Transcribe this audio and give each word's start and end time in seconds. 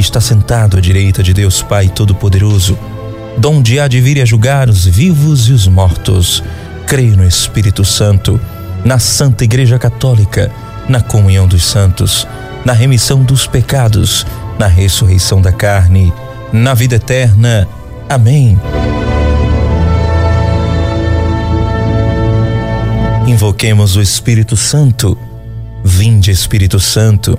está 0.00 0.20
sentado 0.20 0.78
à 0.78 0.80
direita 0.80 1.22
de 1.22 1.34
Deus 1.34 1.62
Pai 1.62 1.88
Todo-Poderoso, 1.88 2.78
donde 3.36 3.78
há 3.78 3.86
de 3.86 4.00
vir 4.00 4.20
a 4.20 4.24
julgar 4.24 4.68
os 4.68 4.86
vivos 4.86 5.48
e 5.48 5.52
os 5.52 5.68
mortos. 5.68 6.42
Creio 6.86 7.16
no 7.16 7.24
Espírito 7.24 7.84
Santo, 7.84 8.40
na 8.84 8.98
Santa 8.98 9.44
Igreja 9.44 9.78
Católica, 9.78 10.50
na 10.88 11.00
comunhão 11.00 11.46
dos 11.46 11.64
santos, 11.64 12.26
na 12.64 12.72
remissão 12.72 13.22
dos 13.22 13.46
pecados, 13.46 14.26
na 14.58 14.66
ressurreição 14.66 15.40
da 15.40 15.52
carne, 15.52 16.12
na 16.52 16.72
vida 16.72 16.96
eterna. 16.96 17.68
Amém. 18.08 18.58
Invoquemos 23.26 23.96
o 23.96 24.00
Espírito 24.00 24.56
Santo. 24.56 25.16
Vinde, 25.84 26.30
Espírito 26.30 26.80
Santo 26.80 27.38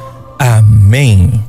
Amém. 0.43 1.39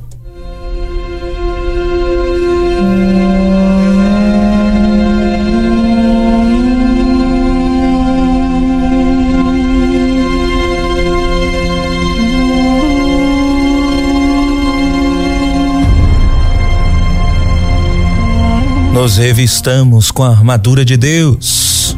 Nos 18.93 19.17
revistamos 19.17 20.11
com 20.11 20.21
a 20.23 20.29
armadura 20.29 20.85
de 20.85 20.97
Deus, 20.97 21.97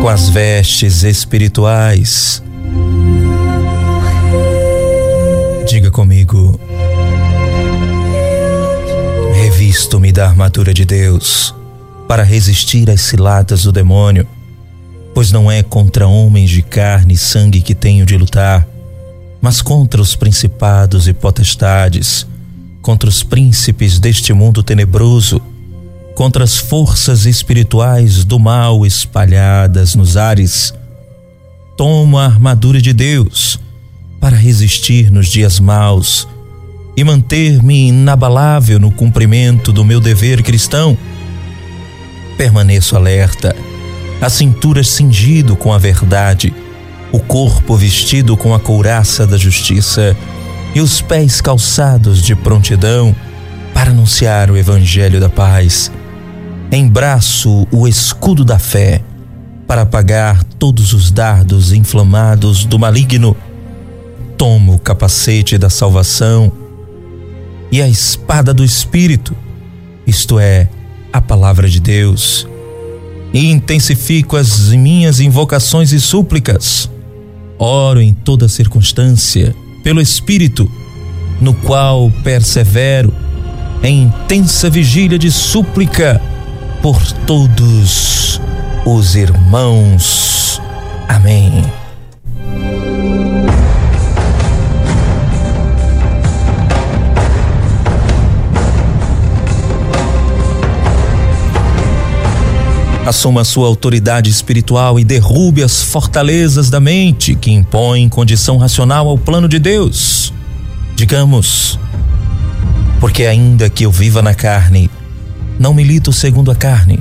com 0.00 0.08
as 0.08 0.28
vestes 0.28 1.02
espirituais 1.02 2.40
comigo. 5.94 6.60
Revisto-me 9.32 10.10
da 10.10 10.26
armadura 10.26 10.74
de 10.74 10.84
Deus 10.84 11.54
para 12.08 12.24
resistir 12.24 12.90
às 12.90 13.00
ciladas 13.00 13.62
do 13.62 13.70
demônio, 13.70 14.26
pois 15.14 15.30
não 15.30 15.48
é 15.48 15.62
contra 15.62 16.08
homens 16.08 16.50
de 16.50 16.62
carne 16.62 17.14
e 17.14 17.16
sangue 17.16 17.62
que 17.62 17.76
tenho 17.76 18.04
de 18.04 18.16
lutar, 18.16 18.66
mas 19.40 19.62
contra 19.62 20.02
os 20.02 20.16
principados 20.16 21.06
e 21.06 21.12
potestades, 21.12 22.26
contra 22.82 23.08
os 23.08 23.22
príncipes 23.22 24.00
deste 24.00 24.32
mundo 24.32 24.64
tenebroso, 24.64 25.40
contra 26.16 26.42
as 26.42 26.58
forças 26.58 27.24
espirituais 27.24 28.24
do 28.24 28.40
mal 28.40 28.84
espalhadas 28.84 29.94
nos 29.94 30.16
ares. 30.16 30.74
Toma 31.76 32.22
a 32.22 32.26
armadura 32.26 32.82
de 32.82 32.92
Deus 32.92 33.62
para 34.24 34.38
resistir 34.38 35.10
nos 35.10 35.28
dias 35.28 35.60
maus 35.60 36.26
e 36.96 37.04
manter-me 37.04 37.88
inabalável 37.88 38.80
no 38.80 38.90
cumprimento 38.90 39.70
do 39.70 39.84
meu 39.84 40.00
dever 40.00 40.42
cristão. 40.42 40.96
Permaneço 42.38 42.96
alerta, 42.96 43.54
a 44.22 44.30
cintura 44.30 44.82
cingido 44.82 45.54
com 45.54 45.74
a 45.74 45.78
verdade, 45.78 46.54
o 47.12 47.20
corpo 47.20 47.76
vestido 47.76 48.34
com 48.34 48.54
a 48.54 48.58
couraça 48.58 49.26
da 49.26 49.36
justiça 49.36 50.16
e 50.74 50.80
os 50.80 51.02
pés 51.02 51.42
calçados 51.42 52.22
de 52.22 52.34
prontidão 52.34 53.14
para 53.74 53.90
anunciar 53.90 54.50
o 54.50 54.56
evangelho 54.56 55.20
da 55.20 55.28
paz. 55.28 55.92
Embraço 56.72 57.68
o 57.70 57.86
escudo 57.86 58.42
da 58.42 58.58
fé 58.58 59.02
para 59.66 59.82
apagar 59.82 60.42
todos 60.42 60.94
os 60.94 61.10
dardos 61.10 61.74
inflamados 61.74 62.64
do 62.64 62.78
maligno 62.78 63.36
tomo 64.44 64.74
o 64.74 64.78
capacete 64.78 65.56
da 65.56 65.70
salvação 65.70 66.52
e 67.72 67.80
a 67.80 67.88
espada 67.88 68.52
do 68.52 68.62
Espírito, 68.62 69.34
isto 70.06 70.38
é, 70.38 70.68
a 71.10 71.18
palavra 71.18 71.66
de 71.66 71.80
Deus, 71.80 72.46
e 73.32 73.50
intensifico 73.50 74.36
as 74.36 74.68
minhas 74.68 75.18
invocações 75.18 75.92
e 75.92 75.98
súplicas. 75.98 76.90
Oro 77.58 78.02
em 78.02 78.12
toda 78.12 78.46
circunstância 78.46 79.56
pelo 79.82 79.98
Espírito, 79.98 80.70
no 81.40 81.54
qual 81.54 82.12
persevero 82.22 83.14
em 83.82 84.02
intensa 84.02 84.68
vigília 84.68 85.18
de 85.18 85.32
súplica 85.32 86.20
por 86.82 87.00
todos 87.26 88.38
os 88.84 89.16
irmãos. 89.16 90.60
Amém. 91.08 91.64
Assuma 103.06 103.44
sua 103.44 103.68
autoridade 103.68 104.30
espiritual 104.30 104.98
e 104.98 105.04
derrube 105.04 105.62
as 105.62 105.82
fortalezas 105.82 106.70
da 106.70 106.80
mente 106.80 107.34
que 107.34 107.50
impõem 107.50 108.08
condição 108.08 108.56
racional 108.56 109.06
ao 109.06 109.18
plano 109.18 109.46
de 109.46 109.58
Deus. 109.58 110.32
Digamos, 110.96 111.78
porque 113.00 113.26
ainda 113.26 113.68
que 113.68 113.84
eu 113.84 113.92
viva 113.92 114.22
na 114.22 114.32
carne, 114.32 114.90
não 115.58 115.74
milito 115.74 116.14
segundo 116.14 116.50
a 116.50 116.54
carne. 116.54 116.98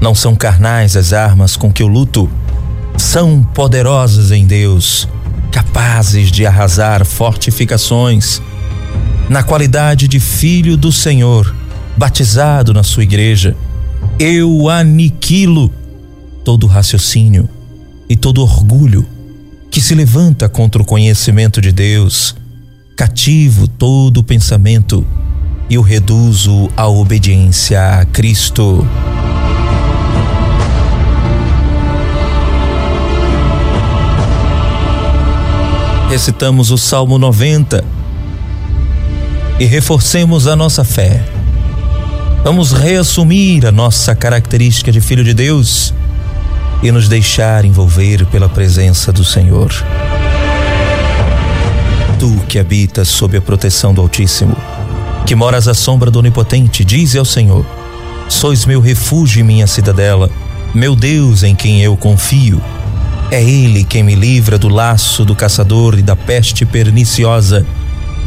Não 0.00 0.14
são 0.14 0.34
carnais 0.34 0.96
as 0.96 1.12
armas 1.12 1.56
com 1.56 1.70
que 1.70 1.82
eu 1.82 1.88
luto, 1.88 2.30
são 2.96 3.42
poderosas 3.42 4.32
em 4.32 4.46
Deus, 4.46 5.06
capazes 5.52 6.32
de 6.32 6.46
arrasar 6.46 7.04
fortificações. 7.04 8.40
Na 9.28 9.42
qualidade 9.42 10.08
de 10.08 10.18
filho 10.18 10.74
do 10.74 10.90
Senhor, 10.90 11.54
batizado 11.98 12.72
na 12.72 12.82
sua 12.82 13.02
igreja, 13.02 13.54
eu 14.18 14.68
aniquilo 14.68 15.72
todo 16.44 16.66
raciocínio 16.66 17.48
e 18.08 18.16
todo 18.16 18.42
orgulho 18.42 19.06
que 19.70 19.80
se 19.80 19.94
levanta 19.94 20.48
contra 20.48 20.82
o 20.82 20.84
conhecimento 20.84 21.60
de 21.60 21.70
Deus, 21.70 22.34
cativo 22.96 23.68
todo 23.68 24.24
pensamento 24.24 25.06
e 25.70 25.78
o 25.78 25.82
reduzo 25.82 26.68
à 26.76 26.88
obediência 26.88 28.00
a 28.00 28.04
Cristo. 28.06 28.84
Recitamos 36.10 36.72
o 36.72 36.78
Salmo 36.78 37.18
90 37.18 37.84
e 39.60 39.64
reforcemos 39.64 40.48
a 40.48 40.56
nossa 40.56 40.82
fé 40.82 41.22
Vamos 42.44 42.72
reassumir 42.72 43.66
a 43.66 43.72
nossa 43.72 44.14
característica 44.14 44.92
de 44.92 45.00
filho 45.00 45.24
de 45.24 45.34
Deus 45.34 45.92
e 46.82 46.90
nos 46.92 47.08
deixar 47.08 47.64
envolver 47.64 48.24
pela 48.26 48.48
presença 48.48 49.12
do 49.12 49.24
Senhor. 49.24 49.72
Tu 52.18 52.36
que 52.48 52.58
habitas 52.58 53.08
sob 53.08 53.36
a 53.36 53.40
proteção 53.40 53.92
do 53.92 54.00
Altíssimo, 54.00 54.56
que 55.26 55.34
moras 55.34 55.68
à 55.68 55.74
sombra 55.74 56.10
do 56.10 56.20
Onipotente, 56.20 56.84
dize 56.84 57.18
ao 57.18 57.24
Senhor: 57.24 57.66
Sois 58.28 58.64
meu 58.64 58.80
refúgio 58.80 59.40
e 59.40 59.44
minha 59.44 59.66
cidadela, 59.66 60.30
meu 60.74 60.94
Deus 60.94 61.42
em 61.42 61.54
quem 61.54 61.82
eu 61.82 61.96
confio. 61.96 62.62
É 63.30 63.42
Ele 63.42 63.84
quem 63.84 64.02
me 64.02 64.14
livra 64.14 64.56
do 64.56 64.68
laço 64.68 65.24
do 65.24 65.34
caçador 65.34 65.98
e 65.98 66.02
da 66.02 66.16
peste 66.16 66.64
perniciosa 66.64 67.66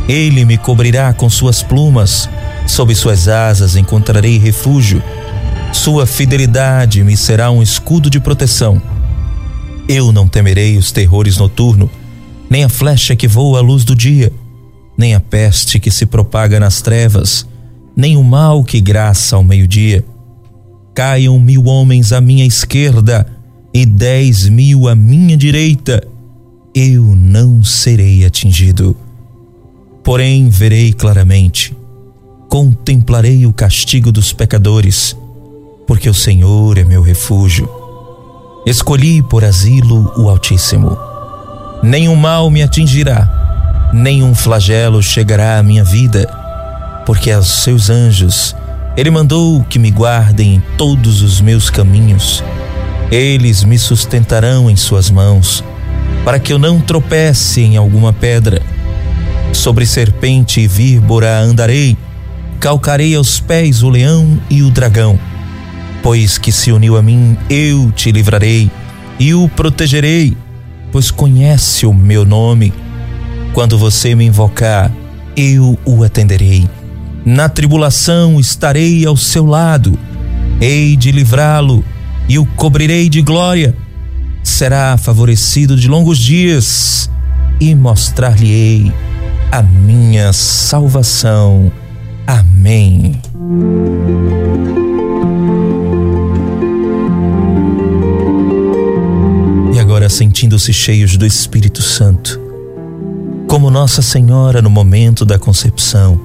Ele 0.07 0.45
me 0.45 0.59
cobrirá 0.59 1.11
com 1.11 1.27
suas 1.27 1.63
plumas, 1.63 2.29
sob 2.71 2.95
suas 2.95 3.27
asas 3.27 3.75
encontrarei 3.75 4.37
refúgio. 4.37 5.03
Sua 5.73 6.05
fidelidade 6.05 7.03
me 7.03 7.17
será 7.17 7.51
um 7.51 7.61
escudo 7.61 8.09
de 8.09 8.17
proteção. 8.17 8.81
Eu 9.89 10.13
não 10.13 10.25
temerei 10.25 10.77
os 10.77 10.89
terrores 10.89 11.37
noturnos, 11.37 11.89
nem 12.49 12.63
a 12.63 12.69
flecha 12.69 13.13
que 13.13 13.27
voa 13.27 13.59
à 13.59 13.61
luz 13.61 13.83
do 13.83 13.93
dia, 13.93 14.31
nem 14.97 15.13
a 15.13 15.19
peste 15.19 15.81
que 15.81 15.91
se 15.91 16.05
propaga 16.05 16.61
nas 16.61 16.81
trevas, 16.81 17.45
nem 17.93 18.15
o 18.15 18.23
mal 18.23 18.63
que 18.63 18.79
graça 18.79 19.35
ao 19.35 19.43
meio-dia. 19.43 20.05
Caiam 20.95 21.37
mil 21.41 21.65
homens 21.65 22.13
à 22.13 22.21
minha 22.21 22.45
esquerda 22.45 23.27
e 23.73 23.85
dez 23.85 24.47
mil 24.47 24.87
à 24.87 24.95
minha 24.95 25.35
direita, 25.35 26.07
eu 26.73 27.03
não 27.03 27.65
serei 27.65 28.23
atingido. 28.23 28.95
Porém, 30.05 30.47
verei 30.47 30.93
claramente, 30.93 31.75
contemplarei 32.51 33.45
o 33.45 33.53
castigo 33.53 34.11
dos 34.11 34.33
pecadores, 34.33 35.15
porque 35.87 36.09
o 36.09 36.13
Senhor 36.13 36.77
é 36.77 36.83
meu 36.83 37.01
refúgio. 37.01 37.69
Escolhi 38.65 39.23
por 39.23 39.45
asilo 39.45 40.11
o 40.17 40.29
Altíssimo. 40.29 40.97
Nenhum 41.81 42.13
mal 42.13 42.49
me 42.49 42.61
atingirá, 42.61 43.89
nenhum 43.93 44.35
flagelo 44.35 45.01
chegará 45.01 45.59
à 45.59 45.63
minha 45.63 45.85
vida, 45.85 46.29
porque 47.05 47.31
aos 47.31 47.47
seus 47.63 47.89
anjos 47.89 48.53
ele 48.97 49.09
mandou 49.09 49.63
que 49.63 49.79
me 49.79 49.89
guardem 49.89 50.55
em 50.55 50.63
todos 50.77 51.21
os 51.21 51.39
meus 51.39 51.69
caminhos. 51.69 52.43
Eles 53.09 53.63
me 53.63 53.79
sustentarão 53.79 54.69
em 54.69 54.75
suas 54.75 55.09
mãos, 55.09 55.63
para 56.25 56.37
que 56.37 56.51
eu 56.51 56.59
não 56.59 56.81
tropece 56.81 57.61
em 57.61 57.77
alguma 57.77 58.11
pedra. 58.11 58.61
Sobre 59.53 59.85
serpente 59.85 60.59
e 60.59 60.67
víbora 60.67 61.39
andarei, 61.39 61.97
calcarei 62.61 63.15
aos 63.15 63.39
pés 63.39 63.81
o 63.81 63.89
leão 63.89 64.39
e 64.47 64.61
o 64.61 64.69
dragão. 64.69 65.19
Pois 66.03 66.37
que 66.37 66.51
se 66.51 66.71
uniu 66.71 66.95
a 66.95 67.01
mim, 67.01 67.35
eu 67.49 67.91
te 67.91 68.11
livrarei 68.11 68.69
e 69.19 69.33
o 69.33 69.49
protegerei, 69.49 70.37
pois 70.91 71.09
conhece 71.09 71.87
o 71.87 71.93
meu 71.93 72.23
nome. 72.23 72.71
Quando 73.51 73.79
você 73.79 74.13
me 74.13 74.25
invocar, 74.25 74.91
eu 75.35 75.77
o 75.83 76.03
atenderei. 76.03 76.69
Na 77.25 77.49
tribulação 77.49 78.39
estarei 78.39 79.07
ao 79.07 79.17
seu 79.17 79.45
lado, 79.45 79.97
hei 80.61 80.95
de 80.95 81.11
livrá-lo 81.11 81.83
e 82.29 82.37
o 82.37 82.45
cobrirei 82.45 83.09
de 83.09 83.23
glória. 83.23 83.75
Será 84.43 84.97
favorecido 84.97 85.75
de 85.75 85.87
longos 85.87 86.19
dias 86.19 87.09
e 87.59 87.73
mostrar-lhe-ei 87.73 88.93
a 89.51 89.63
minha 89.63 90.31
salvação. 90.31 91.71
Amém. 92.27 93.19
E 99.73 99.79
agora, 99.79 100.09
sentindo-se 100.09 100.71
cheios 100.73 101.17
do 101.17 101.25
Espírito 101.25 101.81
Santo, 101.81 102.39
como 103.47 103.69
Nossa 103.69 104.01
Senhora 104.01 104.61
no 104.61 104.69
momento 104.69 105.25
da 105.25 105.37
concepção, 105.37 106.19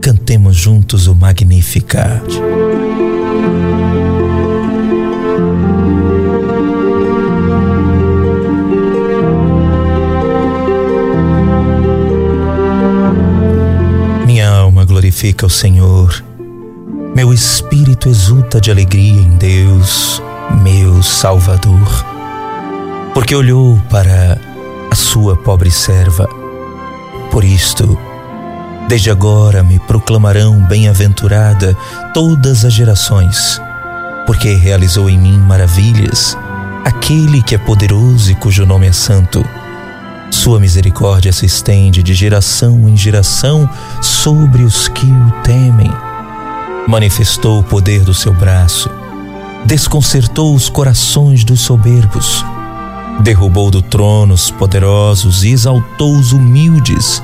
cantemos 0.00 0.56
juntos 0.56 1.06
o 1.06 1.14
Magnificat. 1.14 2.24
Glorifica 15.28 15.46
o 15.46 15.50
Senhor. 15.50 16.24
Meu 17.14 17.32
espírito 17.32 18.08
exulta 18.08 18.60
de 18.60 18.70
alegria 18.70 19.20
em 19.20 19.36
Deus, 19.36 20.22
meu 20.62 21.02
Salvador, 21.02 22.04
porque 23.12 23.34
olhou 23.34 23.78
para 23.90 24.40
a 24.90 24.94
sua 24.94 25.36
pobre 25.36 25.70
serva. 25.70 26.26
Por 27.30 27.44
isto, 27.44 27.98
desde 28.88 29.10
agora 29.10 29.62
me 29.62 29.78
proclamarão 29.80 30.60
bem-aventurada 30.64 31.76
todas 32.14 32.64
as 32.64 32.72
gerações, 32.72 33.60
porque 34.26 34.54
realizou 34.54 35.10
em 35.10 35.18
mim 35.18 35.38
maravilhas 35.38 36.36
aquele 36.84 37.42
que 37.42 37.54
é 37.54 37.58
poderoso 37.58 38.30
e 38.30 38.34
cujo 38.34 38.64
nome 38.64 38.86
é 38.86 38.92
santo. 38.92 39.44
Sua 40.30 40.60
misericórdia 40.60 41.32
se 41.32 41.46
estende 41.46 42.02
de 42.02 42.14
geração 42.14 42.88
em 42.88 42.96
geração 42.96 43.68
sobre 44.00 44.62
os 44.62 44.88
que 44.88 45.06
o 45.06 45.42
temem. 45.42 45.90
Manifestou 46.86 47.60
o 47.60 47.64
poder 47.64 48.02
do 48.02 48.14
seu 48.14 48.32
braço, 48.32 48.90
desconcertou 49.64 50.54
os 50.54 50.68
corações 50.68 51.44
dos 51.44 51.60
soberbos, 51.60 52.44
derrubou 53.20 53.70
do 53.70 53.82
trono 53.82 54.34
os 54.34 54.50
poderosos 54.50 55.44
e 55.44 55.50
exaltou 55.50 56.16
os 56.16 56.32
humildes, 56.32 57.22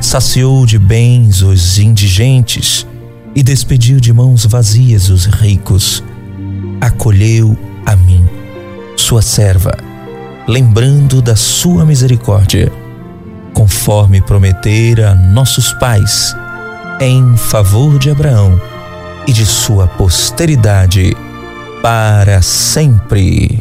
saciou 0.00 0.64
de 0.66 0.78
bens 0.78 1.42
os 1.42 1.78
indigentes 1.78 2.86
e 3.34 3.42
despediu 3.42 4.00
de 4.00 4.12
mãos 4.12 4.44
vazias 4.44 5.08
os 5.08 5.26
ricos. 5.26 6.02
Acolheu 6.80 7.56
a 7.84 7.94
mim, 7.94 8.26
sua 8.96 9.22
serva 9.22 9.89
lembrando 10.46 11.22
da 11.22 11.36
sua 11.36 11.84
misericórdia, 11.84 12.72
conforme 13.54 14.20
prometera 14.20 15.10
a 15.10 15.14
nossos 15.14 15.72
pais, 15.74 16.34
em 17.00 17.36
favor 17.36 17.98
de 17.98 18.10
Abraão 18.10 18.60
e 19.26 19.32
de 19.32 19.46
sua 19.46 19.86
posteridade 19.86 21.16
para 21.82 22.42
sempre. 22.42 23.60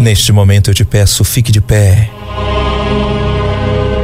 Neste 0.00 0.32
momento 0.32 0.70
eu 0.70 0.74
te 0.74 0.84
peço, 0.84 1.22
fique 1.24 1.52
de 1.52 1.60
pé 1.60 2.10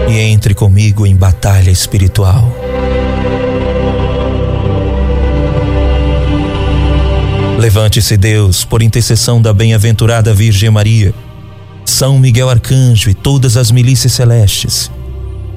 e 0.09 0.19
entre 0.19 0.55
comigo 0.55 1.07
em 1.07 1.17
batalha 1.17 1.71
espiritual. 1.71 2.64
Levante-se, 7.59 8.17
Deus, 8.17 8.65
por 8.65 8.83
intercessão 8.83 9.41
da 9.41 9.53
bem-aventurada 9.53 10.35
Virgem 10.35 10.71
Maria, 10.71 11.15
São 11.85 12.19
Miguel 12.19 12.51
Arcanjo 12.51 13.09
e 13.09 13.15
todas 13.15 13.57
as 13.57 13.71
milícias 13.71 14.13
celestes, 14.13 14.91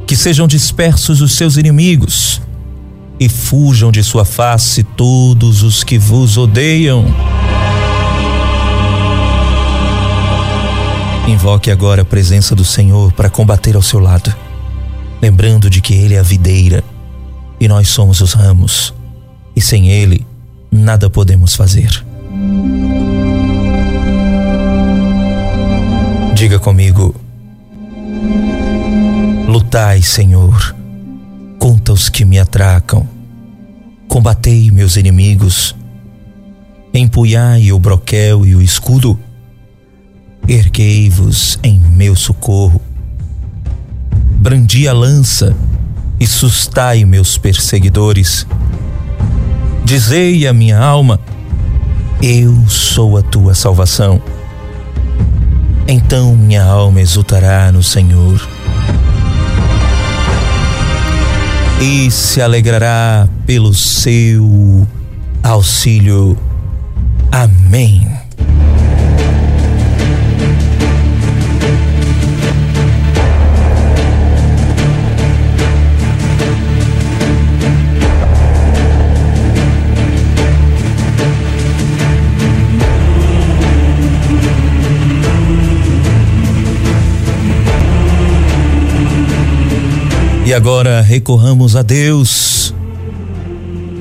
que 0.06 0.16
sejam 0.16 0.48
dispersos 0.48 1.22
os 1.22 1.34
seus 1.34 1.58
inimigos 1.58 2.42
e 3.20 3.28
fujam 3.28 3.92
de 3.92 4.04
sua 4.04 4.24
face 4.24 4.84
todos 4.84 5.64
os 5.64 5.84
que 5.84 5.98
vos 5.98 6.38
odeiam. 6.38 7.06
Invoque 11.28 11.70
agora 11.72 12.04
a 12.04 12.06
presença 12.06 12.56
do 12.56 12.64
Senhor 12.64 13.12
para 13.12 13.30
combater 13.30 13.76
ao 13.76 13.82
seu 13.82 14.00
lado, 14.00 14.34
lembrando 15.22 15.70
de 15.70 15.82
que 15.82 15.94
Ele 15.94 16.14
é 16.14 16.20
a 16.20 16.24
videira 16.24 16.84
e 17.60 17.68
nós 17.68 17.90
somos 17.90 18.22
os 18.22 18.34
ramos, 18.34 18.94
e 19.56 19.60
sem 19.62 19.90
Ele, 19.90 20.26
nada 20.72 21.10
podemos 21.10 21.56
fazer. 21.56 22.04
Diga 26.34 26.60
comigo: 26.60 27.16
Lutai, 29.48 30.02
Senhor, 30.02 30.76
contra 31.58 31.94
os 31.94 32.10
que 32.10 32.24
me 32.26 32.38
atracam, 32.38 33.08
combatei 34.08 34.70
meus 34.72 34.98
inimigos, 34.98 35.76
empunhai 36.94 37.72
o 37.72 37.80
broquel 37.80 38.46
e 38.46 38.56
o 38.56 38.62
escudo, 38.62 39.20
erguei-vos 40.48 41.58
em 41.64 41.80
meu 41.80 42.16
socorro, 42.16 42.82
brandi 44.40 44.88
a 44.88 44.94
lança 44.94 45.56
e 46.20 46.28
sustai 46.28 47.06
meus 47.06 47.38
perseguidores 47.38 48.46
Dizei 49.88 50.46
a 50.46 50.52
minha 50.52 50.78
alma: 50.78 51.18
Eu 52.22 52.68
sou 52.68 53.18
a 53.18 53.22
tua 53.22 53.54
salvação. 53.54 54.22
Então 55.88 56.36
minha 56.36 56.62
alma 56.62 57.00
exultará 57.00 57.72
no 57.72 57.82
Senhor 57.82 58.46
e 61.80 62.12
se 62.12 62.42
alegrará 62.42 63.30
pelo 63.46 63.74
seu 63.74 64.86
auxílio. 65.42 66.38
Amém. 67.32 68.07
E 90.48 90.54
agora 90.54 91.02
recorramos 91.02 91.76
a 91.76 91.82
Deus 91.82 92.74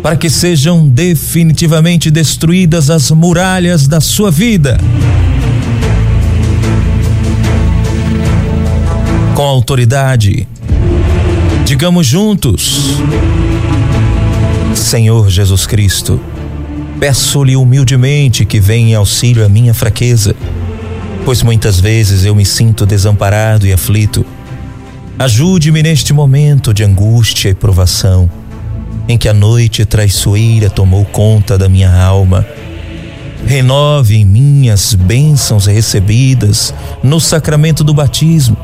para 0.01 0.15
que 0.15 0.31
sejam 0.31 0.87
definitivamente 0.87 2.09
destruídas 2.09 2.89
as 2.89 3.11
muralhas 3.11 3.89
da 3.89 4.01
sua 4.01 4.31
vida. 4.31 4.79
Com 9.35 9.43
autoridade, 9.43 10.47
digamos 11.65 12.07
juntos: 12.07 12.93
Senhor 14.73 15.29
Jesus 15.29 15.67
Cristo, 15.67 16.21
peço-lhe 17.01 17.57
humildemente 17.57 18.45
que 18.45 18.61
venha 18.61 18.91
em 18.91 18.95
auxílio 18.95 19.45
à 19.45 19.49
minha 19.49 19.75
fraqueza, 19.75 20.37
pois 21.25 21.43
muitas 21.43 21.81
vezes 21.81 22.25
eu 22.25 22.37
me 22.37 22.47
sinto 22.47 22.87
desamparado 22.87 23.67
e 23.67 23.73
aflito 23.73 24.25
Ajude-me 25.19 25.83
neste 25.83 26.13
momento 26.13 26.75
de 26.75 26.85
angústia 26.85 27.49
e 27.49 27.55
provação, 27.55 28.31
em 29.09 29.17
que 29.17 29.31
a 29.31 29.33
noite 29.33 29.83
traiçoeira 29.87 30.69
tomou 30.69 31.07
conta 31.07 31.57
da 31.57 31.71
minha 31.71 31.91
alma. 31.91 32.47
Renove 33.47 34.17
em 34.17 34.27
mim 34.27 34.69
as 34.69 34.93
bênçãos 34.93 35.65
recebidas 35.65 36.75
no 37.03 37.19
sacramento 37.19 37.83
do 37.83 37.95
batismo 37.95 38.59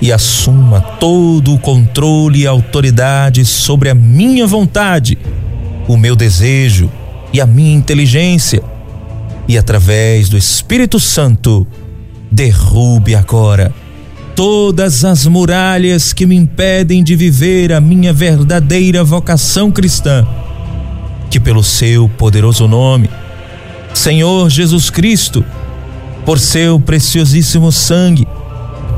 e 0.00 0.10
assuma 0.10 0.80
todo 0.80 1.52
o 1.52 1.58
controle 1.58 2.40
e 2.40 2.46
autoridade 2.46 3.44
sobre 3.44 3.90
a 3.90 3.94
minha 3.94 4.46
vontade, 4.46 5.18
o 5.86 5.98
meu 5.98 6.16
desejo 6.16 6.90
e 7.30 7.42
a 7.42 7.46
minha 7.46 7.76
inteligência. 7.76 8.62
E 9.46 9.58
através 9.58 10.30
do 10.30 10.38
Espírito 10.38 10.98
Santo, 10.98 11.66
derrube 12.32 13.14
agora 13.14 13.70
todas 14.38 15.04
as 15.04 15.26
muralhas 15.26 16.12
que 16.12 16.24
me 16.24 16.36
impedem 16.36 17.02
de 17.02 17.16
viver 17.16 17.72
a 17.72 17.80
minha 17.80 18.12
verdadeira 18.12 19.02
vocação 19.02 19.68
cristã. 19.68 20.24
Que 21.28 21.40
pelo 21.40 21.64
seu 21.64 22.08
poderoso 22.08 22.68
nome, 22.68 23.10
Senhor 23.92 24.48
Jesus 24.48 24.90
Cristo, 24.90 25.44
por 26.24 26.38
seu 26.38 26.78
preciosíssimo 26.78 27.72
sangue 27.72 28.28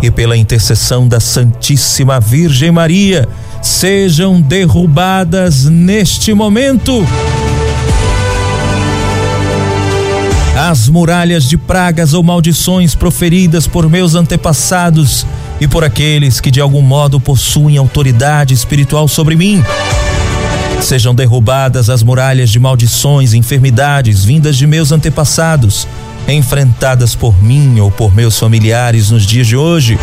e 0.02 0.10
pela 0.10 0.36
intercessão 0.36 1.08
da 1.08 1.20
Santíssima 1.20 2.20
Virgem 2.20 2.70
Maria, 2.70 3.26
sejam 3.62 4.42
derrubadas 4.42 5.64
neste 5.64 6.34
momento. 6.34 7.02
As 10.70 10.88
muralhas 10.88 11.48
de 11.48 11.58
pragas 11.58 12.14
ou 12.14 12.22
maldições 12.22 12.94
proferidas 12.94 13.66
por 13.66 13.88
meus 13.88 14.14
antepassados 14.14 15.26
e 15.60 15.66
por 15.66 15.82
aqueles 15.82 16.40
que 16.40 16.48
de 16.48 16.60
algum 16.60 16.80
modo 16.80 17.18
possuem 17.18 17.76
autoridade 17.76 18.54
espiritual 18.54 19.08
sobre 19.08 19.34
mim. 19.34 19.64
Sejam 20.80 21.12
derrubadas 21.12 21.90
as 21.90 22.04
muralhas 22.04 22.50
de 22.50 22.60
maldições 22.60 23.32
e 23.32 23.38
enfermidades 23.38 24.24
vindas 24.24 24.56
de 24.56 24.64
meus 24.64 24.92
antepassados, 24.92 25.88
enfrentadas 26.28 27.16
por 27.16 27.42
mim 27.42 27.80
ou 27.80 27.90
por 27.90 28.14
meus 28.14 28.38
familiares 28.38 29.10
nos 29.10 29.26
dias 29.26 29.48
de 29.48 29.56
hoje. 29.56 29.98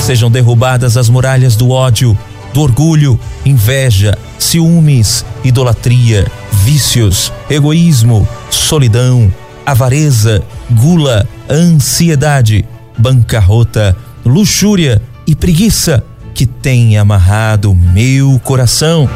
Sejam 0.00 0.30
derrubadas 0.30 0.96
as 0.96 1.10
muralhas 1.10 1.54
do 1.54 1.68
ódio, 1.68 2.16
do 2.54 2.60
orgulho, 2.60 3.18
inveja, 3.44 4.16
ciúmes, 4.38 5.26
idolatria, 5.42 6.24
vícios, 6.52 7.32
egoísmo, 7.50 8.26
solidão, 8.48 9.32
avareza, 9.66 10.40
gula, 10.70 11.28
ansiedade, 11.50 12.64
bancarrota, 12.96 13.96
luxúria 14.24 15.02
e 15.26 15.34
preguiça 15.34 16.04
que 16.32 16.46
tem 16.46 16.96
amarrado 16.96 17.74
meu 17.74 18.40
coração. 18.44 19.10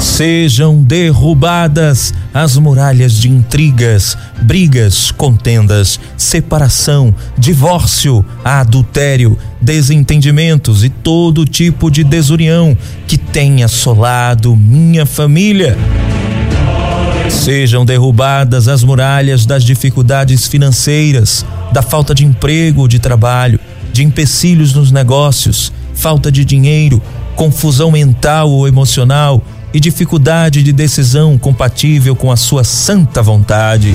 Sejam 0.00 0.80
derrubadas 0.80 2.14
as 2.32 2.56
muralhas 2.56 3.14
de 3.14 3.28
intrigas, 3.28 4.16
brigas, 4.42 5.10
contendas, 5.10 5.98
separação, 6.16 7.12
divórcio, 7.36 8.24
adultério, 8.44 9.36
desentendimentos 9.60 10.84
e 10.84 10.88
todo 10.88 11.44
tipo 11.44 11.90
de 11.90 12.04
desunião 12.04 12.78
que 13.08 13.18
tem 13.18 13.64
assolado 13.64 14.54
minha 14.54 15.04
família. 15.04 15.76
Sejam 17.28 17.84
derrubadas 17.84 18.68
as 18.68 18.84
muralhas 18.84 19.44
das 19.44 19.64
dificuldades 19.64 20.46
financeiras, 20.46 21.44
da 21.72 21.82
falta 21.82 22.14
de 22.14 22.24
emprego 22.24 22.82
ou 22.82 22.88
de 22.88 23.00
trabalho, 23.00 23.58
de 23.92 24.04
empecilhos 24.04 24.72
nos 24.72 24.92
negócios, 24.92 25.72
falta 25.92 26.30
de 26.30 26.44
dinheiro, 26.44 27.02
confusão 27.34 27.90
mental 27.90 28.50
ou 28.50 28.66
emocional 28.66 29.42
e 29.72 29.80
dificuldade 29.80 30.62
de 30.62 30.72
decisão 30.72 31.36
compatível 31.38 32.16
com 32.16 32.30
a 32.30 32.36
sua 32.36 32.64
santa 32.64 33.22
vontade. 33.22 33.94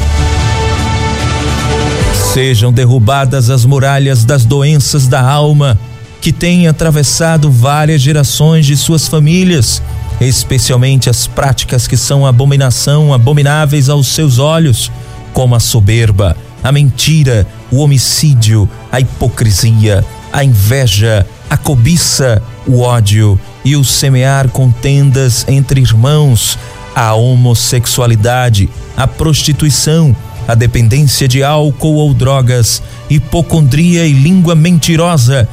Sejam 2.34 2.72
derrubadas 2.72 3.50
as 3.50 3.66
muralhas 3.66 4.26
das 4.26 4.46
doenças 4.46 5.08
da 5.08 5.22
alma 5.22 5.80
que 6.22 6.32
têm 6.32 6.68
atravessado 6.68 7.52
várias 7.52 8.02
gerações 8.02 8.66
de 8.66 8.78
suas 8.78 9.08
famílias 9.08 9.82
especialmente 10.28 11.10
as 11.10 11.28
práticas 11.28 11.88
que 11.88 11.98
são 11.98 12.26
abominação, 12.26 13.14
abomináveis 13.14 13.90
aos 13.90 14.08
seus 14.08 14.40
olhos, 14.40 14.92
como 15.34 15.56
a 15.56 15.60
soberba, 15.60 16.36
a 16.64 16.72
mentira, 16.72 17.48
o 17.72 17.78
homicídio, 17.78 18.70
a 18.92 19.00
hipocrisia, 19.00 20.06
a 20.32 20.44
inveja, 20.44 21.26
a 21.50 21.58
cobiça, 21.58 22.42
o 22.66 22.82
ódio 22.82 23.40
e 23.64 23.76
o 23.76 23.84
semear 23.84 24.50
contendas 24.50 25.46
entre 25.48 25.82
irmãos, 25.82 26.58
a 26.96 27.14
homossexualidade, 27.14 28.70
a 28.96 29.08
prostituição, 29.08 30.16
a 30.48 30.56
dependência 30.56 31.28
de 31.28 31.44
álcool 31.44 31.96
ou 31.96 32.14
drogas, 32.14 32.82
hipocondria 33.10 34.06
e 34.06 34.14
língua 34.14 34.56
mentirosa 34.56 35.48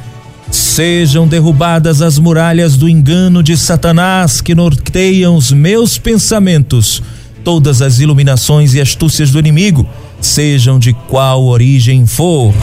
Sejam 0.51 1.25
derrubadas 1.25 2.01
as 2.01 2.19
muralhas 2.19 2.75
do 2.75 2.89
engano 2.89 3.41
de 3.41 3.55
Satanás 3.55 4.41
que 4.41 4.53
norteiam 4.53 5.37
os 5.37 5.53
meus 5.53 5.97
pensamentos. 5.97 7.01
Todas 7.41 7.81
as 7.81 7.99
iluminações 7.99 8.73
e 8.73 8.81
astúcias 8.81 9.31
do 9.31 9.39
inimigo, 9.39 9.87
sejam 10.19 10.77
de 10.77 10.93
qual 10.93 11.45
origem 11.45 12.05
for. 12.05 12.53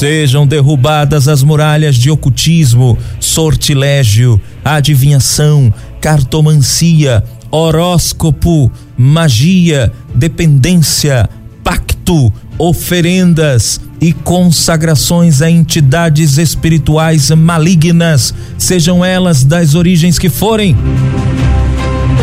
Sejam 0.00 0.46
derrubadas 0.46 1.28
as 1.28 1.42
muralhas 1.42 1.94
de 1.94 2.10
ocultismo, 2.10 2.96
sortilégio, 3.20 4.40
adivinhação, 4.64 5.70
cartomancia, 6.00 7.22
horóscopo, 7.50 8.72
magia, 8.96 9.92
dependência, 10.14 11.28
pacto, 11.62 12.32
oferendas 12.56 13.78
e 14.00 14.14
consagrações 14.14 15.42
a 15.42 15.50
entidades 15.50 16.38
espirituais 16.38 17.30
malignas, 17.32 18.32
sejam 18.56 19.04
elas 19.04 19.44
das 19.44 19.74
origens 19.74 20.18
que 20.18 20.30
forem. 20.30 20.74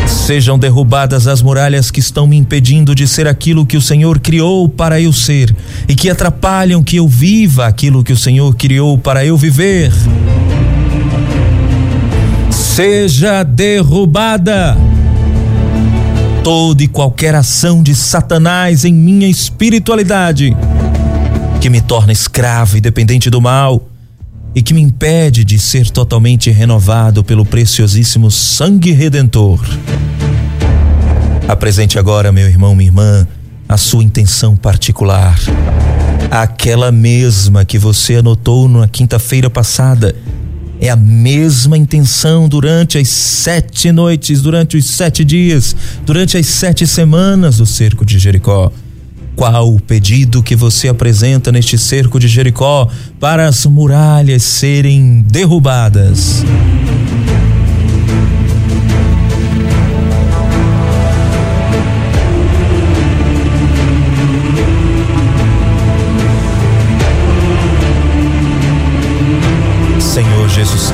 Sejam 0.08 0.58
derrubadas 0.58 1.28
as 1.28 1.42
muralhas 1.42 1.92
que 1.92 2.00
estão 2.00 2.26
me 2.26 2.38
impedindo 2.38 2.96
de 2.96 3.08
ser 3.08 3.28
aquilo 3.28 3.66
que 3.66 3.78
o 3.78 3.82
Senhor 3.82 4.20
criou 4.20 4.68
para 4.70 5.00
eu 5.00 5.12
ser 5.12 5.56
e 5.88 5.96
que 5.96 6.10
atrapalham 6.10 6.82
que 6.84 6.96
eu 6.96 7.08
viva 7.08 7.66
aquilo 7.66 8.04
que 8.04 8.14
o 8.14 8.18
Senhor 8.18 8.56
criou 8.56 8.98
para 8.98 9.26
eu 9.26 9.38
viver. 9.38 9.92
Seja 12.50 13.44
derrubada 13.44 14.78
toda 16.44 16.82
e 16.82 16.88
qualquer 16.88 17.36
ação 17.36 17.84
de 17.84 17.94
Satanás 17.94 18.86
em 18.86 18.94
minha 18.94 19.28
espiritualidade, 19.28 20.56
que 21.60 21.70
me 21.70 21.82
torna 21.82 22.14
escravo 22.14 22.78
e 22.78 22.82
dependente 22.82 23.30
do 23.30 23.42
mal 23.42 23.82
e 24.58 24.62
que 24.64 24.74
me 24.74 24.82
impede 24.82 25.46
de 25.46 25.60
ser 25.60 25.92
totalmente 25.92 26.50
renovado 26.50 27.24
pelo 27.24 27.46
preciosíssimo 27.46 28.32
sangue 28.32 28.92
redentor. 28.92 29.60
Apresente 31.48 32.00
agora, 32.00 32.32
meu 32.32 32.50
irmão, 32.50 32.74
minha 32.74 32.90
irmã, 32.90 33.28
a 33.70 33.78
sua 33.78 34.04
intenção 34.04 34.56
particular, 34.56 35.40
aquela 36.32 36.92
mesma 36.92 37.64
que 37.64 37.78
você 37.78 38.16
anotou 38.16 38.68
na 38.68 38.88
quinta-feira 38.88 39.48
passada 39.48 40.16
é 40.82 40.90
a 40.90 40.96
mesma 40.96 41.78
intenção 41.78 42.50
durante 42.50 42.98
as 42.98 43.10
sete 43.10 43.92
noites, 43.92 44.42
durante 44.42 44.76
os 44.76 44.86
sete 44.86 45.24
dias, 45.24 45.76
durante 46.04 46.36
as 46.36 46.48
sete 46.48 46.88
semanas 46.88 47.58
do 47.58 47.66
cerco 47.68 48.04
de 48.04 48.18
Jericó. 48.18 48.72
Qual 49.38 49.72
o 49.72 49.80
pedido 49.80 50.42
que 50.42 50.56
você 50.56 50.90
apresenta 50.90 51.52
neste 51.52 51.78
cerco 51.78 52.20
de 52.20 52.28
Jericó 52.28 52.90
para 53.20 53.48
as 53.48 53.68
muralhas 53.68 54.42
serem 54.42 55.22
derrubadas? 55.22 56.44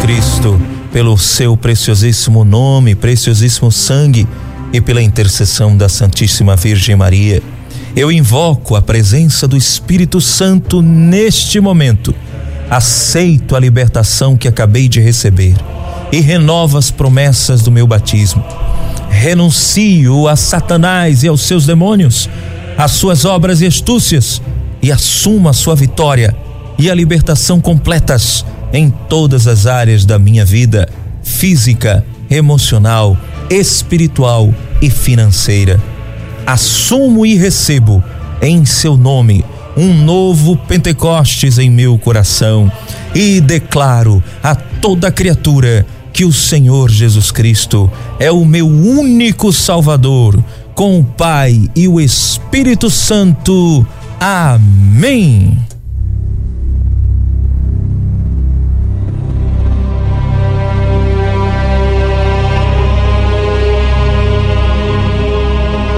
Cristo, 0.04 0.60
pelo 0.92 1.18
seu 1.18 1.56
preciosíssimo 1.56 2.44
nome, 2.44 2.94
preciosíssimo 2.94 3.72
sangue 3.72 4.28
e 4.74 4.82
pela 4.82 5.02
intercessão 5.02 5.78
da 5.78 5.88
Santíssima 5.88 6.58
Virgem 6.58 6.94
Maria, 6.94 7.42
eu 7.96 8.12
invoco 8.12 8.76
a 8.76 8.82
presença 8.82 9.48
do 9.48 9.56
Espírito 9.56 10.20
Santo 10.20 10.82
neste 10.82 11.60
momento. 11.60 12.14
Aceito 12.70 13.56
a 13.56 13.60
libertação 13.60 14.36
que 14.36 14.48
acabei 14.48 14.90
de 14.90 15.00
receber 15.00 15.56
e 16.12 16.20
renovo 16.20 16.78
as 16.78 16.90
promessas 16.90 17.62
do 17.62 17.72
meu 17.72 17.86
batismo. 17.86 18.44
Renuncio 19.10 20.28
a 20.28 20.36
Satanás 20.36 21.24
e 21.24 21.28
aos 21.28 21.42
seus 21.42 21.68
demônios, 21.68 22.28
às 22.78 22.92
suas 22.92 23.26
obras 23.26 23.62
e 23.62 23.68
astúcias, 23.68 24.42
e 24.82 24.92
assumo 24.92 25.48
a 25.48 25.54
sua 25.54 25.76
vitória 25.76 26.36
e 26.80 26.90
a 26.90 26.96
libertação 26.96 27.62
completas 27.62 28.44
em 28.74 28.90
todas 28.90 29.48
as 29.48 29.68
áreas 29.68 30.04
da 30.04 30.18
minha 30.18 30.44
vida 30.44 30.90
física, 31.22 32.04
emocional, 32.30 33.16
espiritual 33.52 34.54
e 34.82 34.90
financeira. 34.90 35.93
Assumo 36.46 37.26
e 37.26 37.36
recebo 37.36 38.04
em 38.42 38.66
seu 38.66 38.98
nome 38.98 39.44
um 39.76 39.94
novo 39.94 40.56
Pentecostes 40.56 41.58
em 41.58 41.70
meu 41.70 41.98
coração 41.98 42.72
e 43.16 43.42
declaro 43.42 44.24
a 44.42 44.54
toda 44.54 45.12
criatura 45.12 45.86
que 46.12 46.26
o 46.26 46.32
Senhor 46.32 46.92
Jesus 46.92 47.32
Cristo 47.32 47.92
é 48.20 48.32
o 48.32 48.46
meu 48.46 48.68
único 48.68 49.52
Salvador, 49.52 50.44
com 50.76 51.00
o 51.00 51.04
Pai 51.04 51.70
e 51.76 51.88
o 51.88 52.00
Espírito 52.00 52.90
Santo. 52.90 53.86
Amém. 54.20 55.58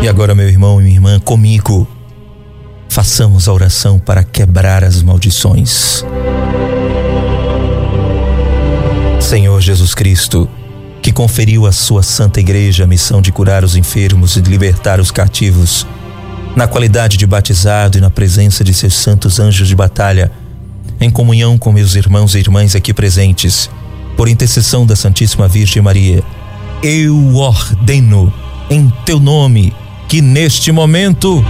E 0.05 0.07
agora, 0.07 0.35
meu 0.35 0.47
irmão 0.47 0.79
e 0.79 0.83
minha 0.83 0.95
irmã, 0.97 1.19
comigo, 1.19 1.88
façamos 2.88 3.47
a 3.47 3.53
oração 3.53 3.97
para 3.97 4.24
quebrar 4.24 4.83
as 4.83 5.01
maldições. 5.01 6.05
Senhor 9.19 9.59
Jesus 9.59 9.95
Cristo, 9.95 10.47
que 11.01 11.12
conferiu 11.12 11.65
à 11.65 11.71
sua 11.71 12.03
santa 12.03 12.39
igreja 12.39 12.83
a 12.83 12.88
missão 12.88 13.19
de 13.19 13.31
curar 13.31 13.63
os 13.63 13.75
enfermos 13.75 14.35
e 14.38 14.41
de 14.41 14.51
libertar 14.51 15.00
os 15.00 15.09
cativos, 15.09 15.88
na 16.55 16.67
qualidade 16.67 17.17
de 17.17 17.25
batizado 17.25 17.97
e 17.97 18.01
na 18.01 18.12
presença 18.12 18.63
de 18.63 18.75
seus 18.75 18.93
santos 18.93 19.39
anjos 19.39 19.67
de 19.67 19.75
batalha, 19.75 20.31
em 21.01 21.09
comunhão 21.09 21.57
com 21.57 21.71
meus 21.71 21.95
irmãos 21.95 22.35
e 22.35 22.38
irmãs 22.38 22.75
aqui 22.75 22.93
presentes, 22.93 23.71
por 24.15 24.27
intercessão 24.27 24.85
da 24.85 24.95
Santíssima 24.95 25.47
Virgem 25.47 25.81
Maria, 25.81 26.24
eu 26.83 27.38
ordeno 27.38 28.31
em 28.69 28.93
teu 29.03 29.19
nome 29.19 29.74
que 30.07 30.21
neste 30.21 30.71
momento 30.71 31.43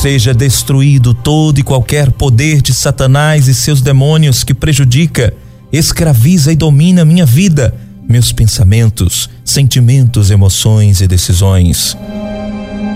seja 0.00 0.32
destruído 0.32 1.12
todo 1.12 1.58
e 1.58 1.62
qualquer 1.62 2.12
poder 2.12 2.62
de 2.62 2.72
Satanás 2.72 3.48
e 3.48 3.54
seus 3.54 3.80
demônios 3.80 4.44
que 4.44 4.54
prejudica, 4.54 5.34
escraviza 5.72 6.52
e 6.52 6.56
domina 6.56 7.04
minha 7.04 7.26
vida, 7.26 7.74
meus 8.08 8.32
pensamentos, 8.32 9.28
sentimentos, 9.44 10.30
emoções 10.30 11.00
e 11.00 11.06
decisões. 11.06 11.96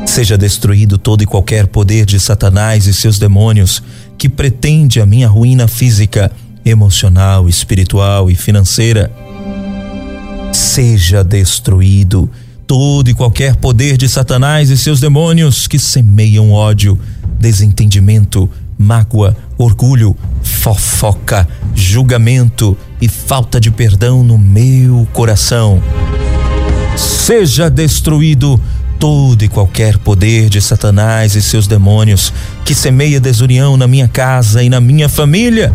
Seja 0.07 0.37
destruído 0.37 0.98
todo 0.98 1.22
e 1.22 1.27
qualquer 1.27 1.66
poder 1.66 2.07
de 2.07 2.20
Satanás 2.20 2.87
e 2.87 2.94
seus 2.94 3.18
demônios 3.18 3.83
que 4.18 4.29
pretende 4.29 5.01
a 5.01 5.07
minha 5.07 5.29
ruína 5.29 5.66
física, 5.66 6.31
emocional, 6.64 7.48
espiritual 7.48 8.31
e 8.31 8.35
financeira. 8.35 9.11
Seja 10.53 11.25
destruído 11.25 12.31
todo 12.66 13.11
e 13.11 13.14
qualquer 13.14 13.57
poder 13.57 13.96
de 13.96 14.09
Satanás 14.09 14.70
e 14.70 14.77
seus 14.77 15.01
demônios 15.01 15.66
que 15.66 15.79
semeiam 15.79 16.53
ódio, 16.53 16.98
desentendimento, 17.38 18.48
mágoa, 18.79 19.37
orgulho, 19.57 20.16
fofoca, 20.42 21.48
julgamento 21.75 22.77
e 23.01 23.09
falta 23.09 23.61
de 23.61 23.70
perdão 23.70 24.22
no 24.25 24.38
meu 24.38 25.07
coração. 25.12 25.83
Seja 26.96 27.70
destruído 27.70 28.61
todo 28.98 29.42
e 29.44 29.48
qualquer 29.48 29.98
poder 29.98 30.48
de 30.48 30.61
Satanás 30.61 31.35
e 31.35 31.42
seus 31.42 31.66
demônios 31.66 32.33
que 32.64 32.75
semeia 32.75 33.18
desunião 33.18 33.77
na 33.77 33.88
minha 33.88 34.07
casa 34.07 34.62
e 34.62 34.68
na 34.68 34.81
minha 34.81 35.09
família 35.09 35.72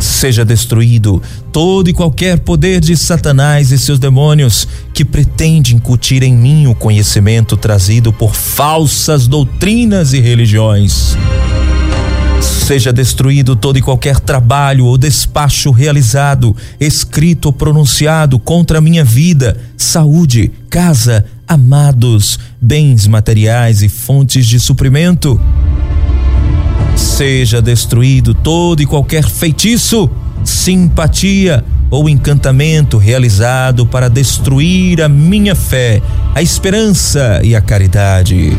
seja 0.00 0.44
destruído 0.44 1.22
todo 1.52 1.88
e 1.88 1.92
qualquer 1.92 2.38
poder 2.40 2.80
de 2.80 2.96
Satanás 2.96 3.70
e 3.70 3.78
seus 3.78 3.98
demônios 3.98 4.66
que 4.92 5.04
pretende 5.04 5.74
incutir 5.74 6.22
em 6.22 6.34
mim 6.34 6.66
o 6.66 6.74
conhecimento 6.74 7.56
trazido 7.56 8.12
por 8.12 8.34
falsas 8.34 9.26
doutrinas 9.26 10.12
e 10.12 10.20
religiões. 10.20 11.16
Seja 12.40 12.92
destruído 12.92 13.54
todo 13.56 13.78
e 13.78 13.82
qualquer 13.82 14.20
trabalho 14.20 14.86
ou 14.86 14.96
despacho 14.96 15.70
realizado, 15.70 16.56
escrito 16.78 17.46
ou 17.46 17.52
pronunciado 17.52 18.38
contra 18.38 18.78
a 18.78 18.80
minha 18.80 19.04
vida, 19.04 19.58
saúde, 19.76 20.50
casa, 20.70 21.24
amados, 21.46 22.38
bens 22.60 23.06
materiais 23.06 23.82
e 23.82 23.88
fontes 23.88 24.46
de 24.46 24.60
suprimento 24.60 25.38
Seja 26.96 27.60
destruído 27.60 28.34
todo 28.34 28.82
e 28.82 28.86
qualquer 28.86 29.24
feitiço, 29.24 30.10
simpatia 30.44 31.64
ou 31.90 32.08
encantamento 32.08 32.96
realizado 32.96 33.84
para 33.84 34.08
destruir 34.08 35.02
a 35.02 35.08
minha 35.08 35.54
fé, 35.54 36.00
a 36.34 36.40
esperança 36.40 37.40
e 37.42 37.54
a 37.54 37.60
caridade. 37.60 38.56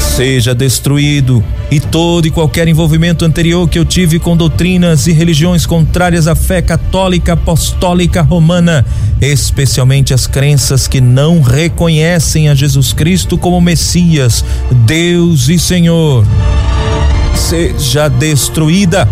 Seja 0.00 0.52
destruído 0.52 1.44
e 1.70 1.78
todo 1.78 2.26
e 2.26 2.30
qualquer 2.30 2.66
envolvimento 2.66 3.24
anterior 3.24 3.68
que 3.68 3.78
eu 3.78 3.84
tive 3.84 4.18
com 4.18 4.36
doutrinas 4.36 5.06
e 5.06 5.12
religiões 5.12 5.64
contrárias 5.64 6.26
à 6.26 6.34
fé 6.34 6.60
católica 6.60 7.34
apostólica 7.34 8.20
romana, 8.20 8.84
especialmente 9.20 10.12
as 10.12 10.26
crenças 10.26 10.88
que 10.88 11.00
não 11.00 11.40
reconhecem 11.40 12.48
a 12.48 12.54
Jesus 12.54 12.92
Cristo 12.92 13.38
como 13.38 13.60
Messias, 13.60 14.44
Deus 14.86 15.48
e 15.48 15.58
Senhor 15.58 16.24
seja 17.38 18.08
destruída 18.08 19.08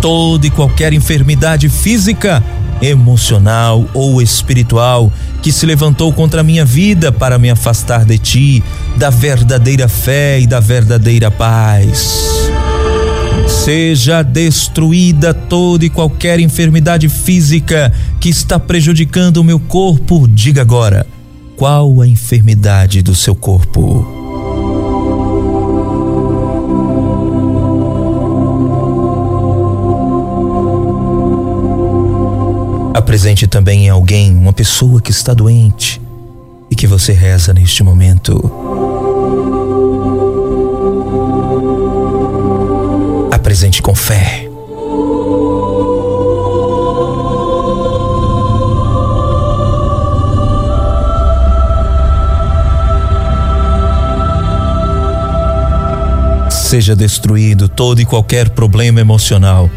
toda 0.00 0.46
e 0.46 0.50
qualquer 0.50 0.92
enfermidade 0.92 1.68
física, 1.68 2.42
emocional 2.80 3.86
ou 3.94 4.20
espiritual 4.20 5.12
que 5.40 5.52
se 5.52 5.64
levantou 5.64 6.12
contra 6.12 6.40
a 6.40 6.44
minha 6.44 6.64
vida 6.64 7.12
para 7.12 7.38
me 7.38 7.50
afastar 7.50 8.04
de 8.04 8.18
ti, 8.18 8.64
da 8.96 9.10
verdadeira 9.10 9.86
fé 9.86 10.40
e 10.40 10.46
da 10.46 10.58
verdadeira 10.58 11.30
paz. 11.30 12.50
Seja 13.46 14.22
destruída 14.22 15.32
toda 15.32 15.84
e 15.84 15.90
qualquer 15.90 16.40
enfermidade 16.40 17.08
física 17.08 17.92
que 18.18 18.28
está 18.28 18.58
prejudicando 18.58 19.36
o 19.36 19.44
meu 19.44 19.60
corpo. 19.60 20.26
Diga 20.26 20.62
agora, 20.62 21.06
qual 21.56 22.00
a 22.00 22.08
enfermidade 22.08 23.02
do 23.02 23.14
seu 23.14 23.36
corpo? 23.36 24.21
Apresente 33.12 33.46
também 33.46 33.84
em 33.84 33.88
alguém 33.90 34.34
uma 34.34 34.54
pessoa 34.54 34.98
que 34.98 35.10
está 35.10 35.34
doente 35.34 36.00
e 36.70 36.74
que 36.74 36.86
você 36.86 37.12
reza 37.12 37.52
neste 37.52 37.82
momento. 37.82 38.40
Apresente 43.30 43.82
com 43.82 43.94
fé. 43.94 44.48
Seja 56.50 56.96
destruído 56.96 57.68
todo 57.68 58.00
e 58.00 58.06
qualquer 58.06 58.48
problema 58.48 59.02
emocional 59.02 59.68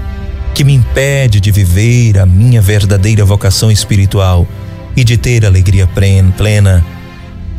que 0.56 0.63
me 0.63 0.74
impede 0.74 1.41
de 1.41 1.52
viver 1.52 2.18
a 2.18 2.26
minha 2.26 2.62
verdadeira 2.62 3.26
vocação 3.26 3.70
espiritual 3.70 4.48
e 4.96 5.04
de 5.04 5.18
ter 5.18 5.46
alegria 5.46 5.86
plena. 5.86 6.84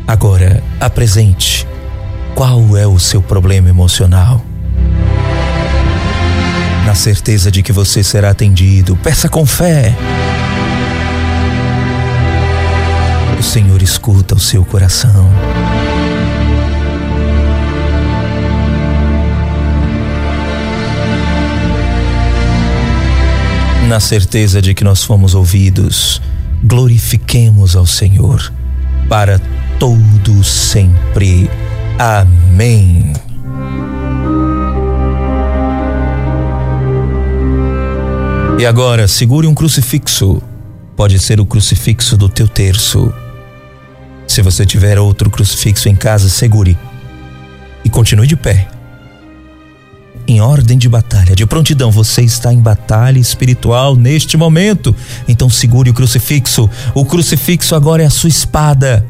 Agora, 0.06 0.64
apresente 0.80 1.66
qual 2.34 2.74
é 2.74 2.86
o 2.86 2.98
seu 2.98 3.20
problema 3.20 3.68
emocional. 3.68 4.42
Na 6.86 6.94
certeza 6.94 7.50
de 7.50 7.62
que 7.62 7.70
você 7.70 8.02
será 8.02 8.30
atendido, 8.30 8.96
peça 8.96 9.28
com 9.28 9.44
fé. 9.44 9.94
O 13.38 13.42
Senhor 13.42 13.82
escuta 13.82 14.34
o 14.34 14.40
seu 14.40 14.64
coração. 14.64 15.30
Na 23.96 24.00
certeza 24.00 24.60
de 24.60 24.74
que 24.74 24.84
nós 24.84 25.02
fomos 25.02 25.34
ouvidos, 25.34 26.20
glorifiquemos 26.62 27.74
ao 27.74 27.86
Senhor 27.86 28.52
para 29.08 29.40
todo 29.78 30.44
sempre. 30.44 31.50
Amém. 31.98 33.14
E 38.58 38.66
agora, 38.66 39.08
segure 39.08 39.46
um 39.46 39.54
crucifixo. 39.54 40.42
Pode 40.94 41.18
ser 41.18 41.40
o 41.40 41.46
crucifixo 41.46 42.18
do 42.18 42.28
teu 42.28 42.46
terço. 42.46 43.10
Se 44.28 44.42
você 44.42 44.66
tiver 44.66 44.98
outro 44.98 45.30
crucifixo 45.30 45.88
em 45.88 45.96
casa, 45.96 46.28
segure. 46.28 46.76
E 47.82 47.88
continue 47.88 48.26
de 48.26 48.36
pé. 48.36 48.75
Em 50.28 50.40
ordem 50.40 50.76
de 50.76 50.88
batalha, 50.88 51.36
de 51.36 51.46
prontidão, 51.46 51.90
você 51.90 52.22
está 52.22 52.52
em 52.52 52.58
batalha 52.58 53.18
espiritual 53.18 53.94
neste 53.94 54.36
momento. 54.36 54.94
Então 55.28 55.48
segure 55.48 55.90
o 55.90 55.94
crucifixo. 55.94 56.68
O 56.94 57.04
crucifixo 57.04 57.76
agora 57.76 58.02
é 58.02 58.06
a 58.06 58.10
sua 58.10 58.28
espada. 58.28 59.06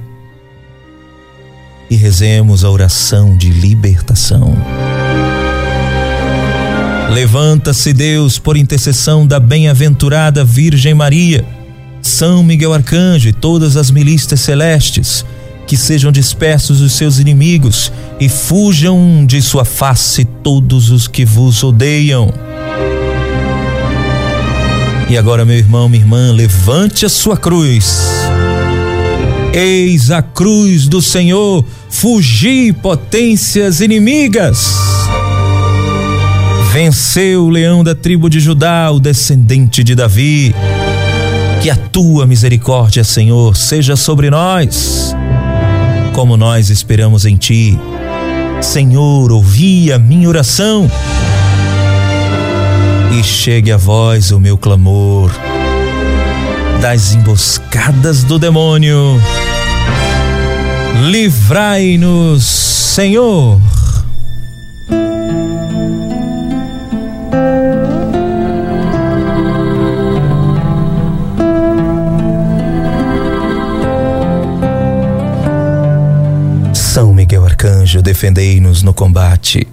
E 1.89 1.97
rezemos 1.97 2.65
a 2.65 2.71
oração 2.71 3.35
de 3.35 3.49
libertação. 3.49 4.55
Levanta-se, 7.11 7.95
Deus, 7.95 8.39
por 8.39 8.57
intercessão 8.57 9.27
da 9.27 9.41
bem-aventurada 9.41 10.45
Virgem 10.45 10.93
Maria, 10.93 11.47
São 12.03 12.43
Miguel 12.43 12.75
Arcanjo 12.75 13.29
e 13.29 13.33
todas 13.33 13.77
as 13.77 13.91
milícias 13.91 14.41
celestes, 14.41 15.25
que 15.67 15.77
sejam 15.77 16.13
dispersos 16.13 16.81
os 16.81 16.93
seus 16.93 17.19
inimigos 17.19 17.93
e 18.21 18.29
fujam 18.29 19.27
de 19.27 19.43
sua 19.43 19.65
face 19.65 20.25
todos 20.25 20.91
os 20.91 21.09
que 21.09 21.25
vos 21.25 21.63
odeiam. 21.65 22.33
E 25.09 25.17
agora, 25.17 25.45
meu 25.45 25.57
irmão, 25.57 25.89
minha 25.89 26.03
irmã, 26.03 26.33
levante 26.33 27.07
a 27.07 27.09
sua 27.09 27.37
cruz. 27.37 28.01
Eis 29.53 30.11
a 30.11 30.21
cruz 30.21 30.89
do 30.89 31.01
Senhor, 31.01 31.65
fugi 31.89 32.73
potências 32.73 33.81
inimigas. 33.81 34.75
Venceu 36.73 37.45
o 37.45 37.49
leão 37.49 37.83
da 37.83 37.95
tribo 37.95 38.29
de 38.29 38.39
Judá, 38.39 38.91
o 38.91 39.01
descendente 39.01 39.83
de 39.83 39.95
Davi. 39.95 40.55
Que 41.63 41.71
a 41.71 41.77
tua 41.77 42.27
misericórdia, 42.27 43.03
Senhor, 43.03 43.57
seja 43.57 43.97
sobre 43.97 44.29
nós, 44.29 45.15
como 46.17 46.35
nós 46.35 46.71
esperamos 46.71 47.27
em 47.27 47.37
ti. 47.37 47.79
Senhor, 48.63 49.31
ouvi 49.31 49.93
a 49.93 49.99
minha 49.99 50.27
oração 50.27 50.91
e 53.13 53.23
chegue 53.23 53.71
a 53.71 53.77
vós 53.77 54.31
o 54.31 54.41
meu 54.41 54.57
clamor 54.57 55.31
das 56.81 57.13
emboscadas 57.13 58.25
do 58.25 58.39
demônio. 58.39 59.21
Livrai-nos, 61.11 62.47
Senhor. 62.47 63.61
Arcanjo, 77.57 78.03
defendei-nos 78.03 78.83
no 78.83 78.93
combate. 78.93 79.67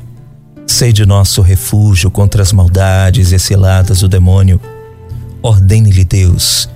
Sede 0.66 1.06
nosso 1.06 1.42
refúgio 1.42 2.10
contra 2.10 2.42
as 2.42 2.54
maldades 2.54 3.34
e 3.34 3.38
ciladas 3.38 4.00
do 4.00 4.08
demônio. 4.08 4.58
Ordene-lhe 5.42 6.06
Deus. 6.06 6.70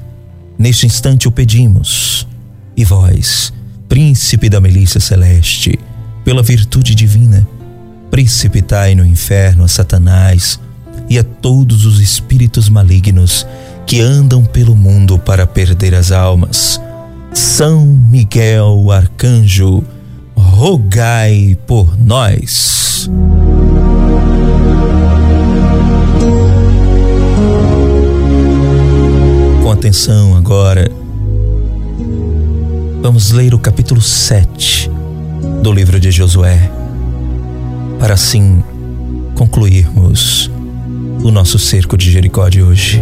Neste 0.59 0.85
instante 0.85 1.25
o 1.25 1.31
pedimos. 1.31 2.27
E 2.75 2.83
vós, 2.83 3.53
príncipe 3.87 4.49
da 4.49 4.59
milícia 4.59 4.99
celeste, 4.99 5.79
pela 6.25 6.43
virtude 6.43 6.93
divina, 6.93 7.47
precipitai 8.11 8.93
no 8.93 9.05
inferno 9.05 9.63
a 9.63 9.69
Satanás 9.69 10.59
e 11.09 11.17
a 11.17 11.23
todos 11.23 11.85
os 11.85 12.01
espíritos 12.01 12.67
malignos 12.67 13.47
que 13.85 14.01
andam 14.01 14.43
pelo 14.43 14.75
mundo 14.75 15.17
para 15.17 15.47
perder 15.47 15.95
as 15.95 16.11
almas. 16.11 16.81
São 17.33 17.85
Miguel 17.85 18.91
Arcanjo, 18.91 19.85
rogai 20.47 21.57
por 21.67 21.97
nós. 21.99 23.09
Com 29.61 29.71
atenção 29.71 30.35
agora, 30.35 30.89
vamos 33.01 33.31
ler 33.31 33.53
o 33.53 33.59
capítulo 33.59 34.01
7 34.01 34.89
do 35.61 35.71
livro 35.71 35.99
de 35.99 36.09
Josué, 36.09 36.71
para 37.99 38.15
assim 38.15 38.63
concluirmos 39.35 40.49
o 41.23 41.29
nosso 41.29 41.59
cerco 41.59 41.95
de 41.97 42.09
Jericó 42.11 42.49
de 42.49 42.63
hoje. 42.63 43.01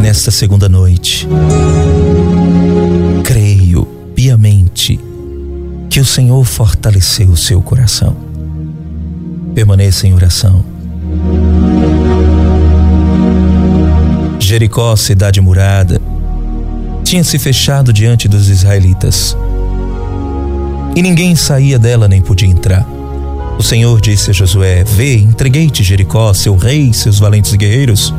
Nesta 0.00 0.30
segunda 0.30 0.68
noite, 0.68 1.26
creio 3.24 3.84
piamente 4.14 5.00
que 5.94 6.00
o 6.00 6.04
Senhor 6.04 6.44
fortaleceu 6.44 7.28
o 7.28 7.36
seu 7.36 7.62
coração. 7.62 8.16
Permaneça 9.54 10.08
em 10.08 10.12
oração. 10.12 10.64
Jericó, 14.40 14.96
cidade 14.96 15.40
murada, 15.40 16.02
tinha 17.04 17.22
se 17.22 17.38
fechado 17.38 17.92
diante 17.92 18.26
dos 18.26 18.48
israelitas. 18.48 19.36
E 20.96 21.00
ninguém 21.00 21.36
saía 21.36 21.78
dela 21.78 22.08
nem 22.08 22.20
podia 22.20 22.48
entrar. 22.48 22.84
O 23.56 23.62
Senhor 23.62 24.00
disse 24.00 24.30
a 24.30 24.34
Josué: 24.34 24.82
Vê, 24.82 25.18
entreguei-te 25.18 25.84
Jericó, 25.84 26.34
seu 26.34 26.56
rei 26.56 26.92
seus 26.92 27.20
valentes 27.20 27.54
guerreiros. 27.54 28.12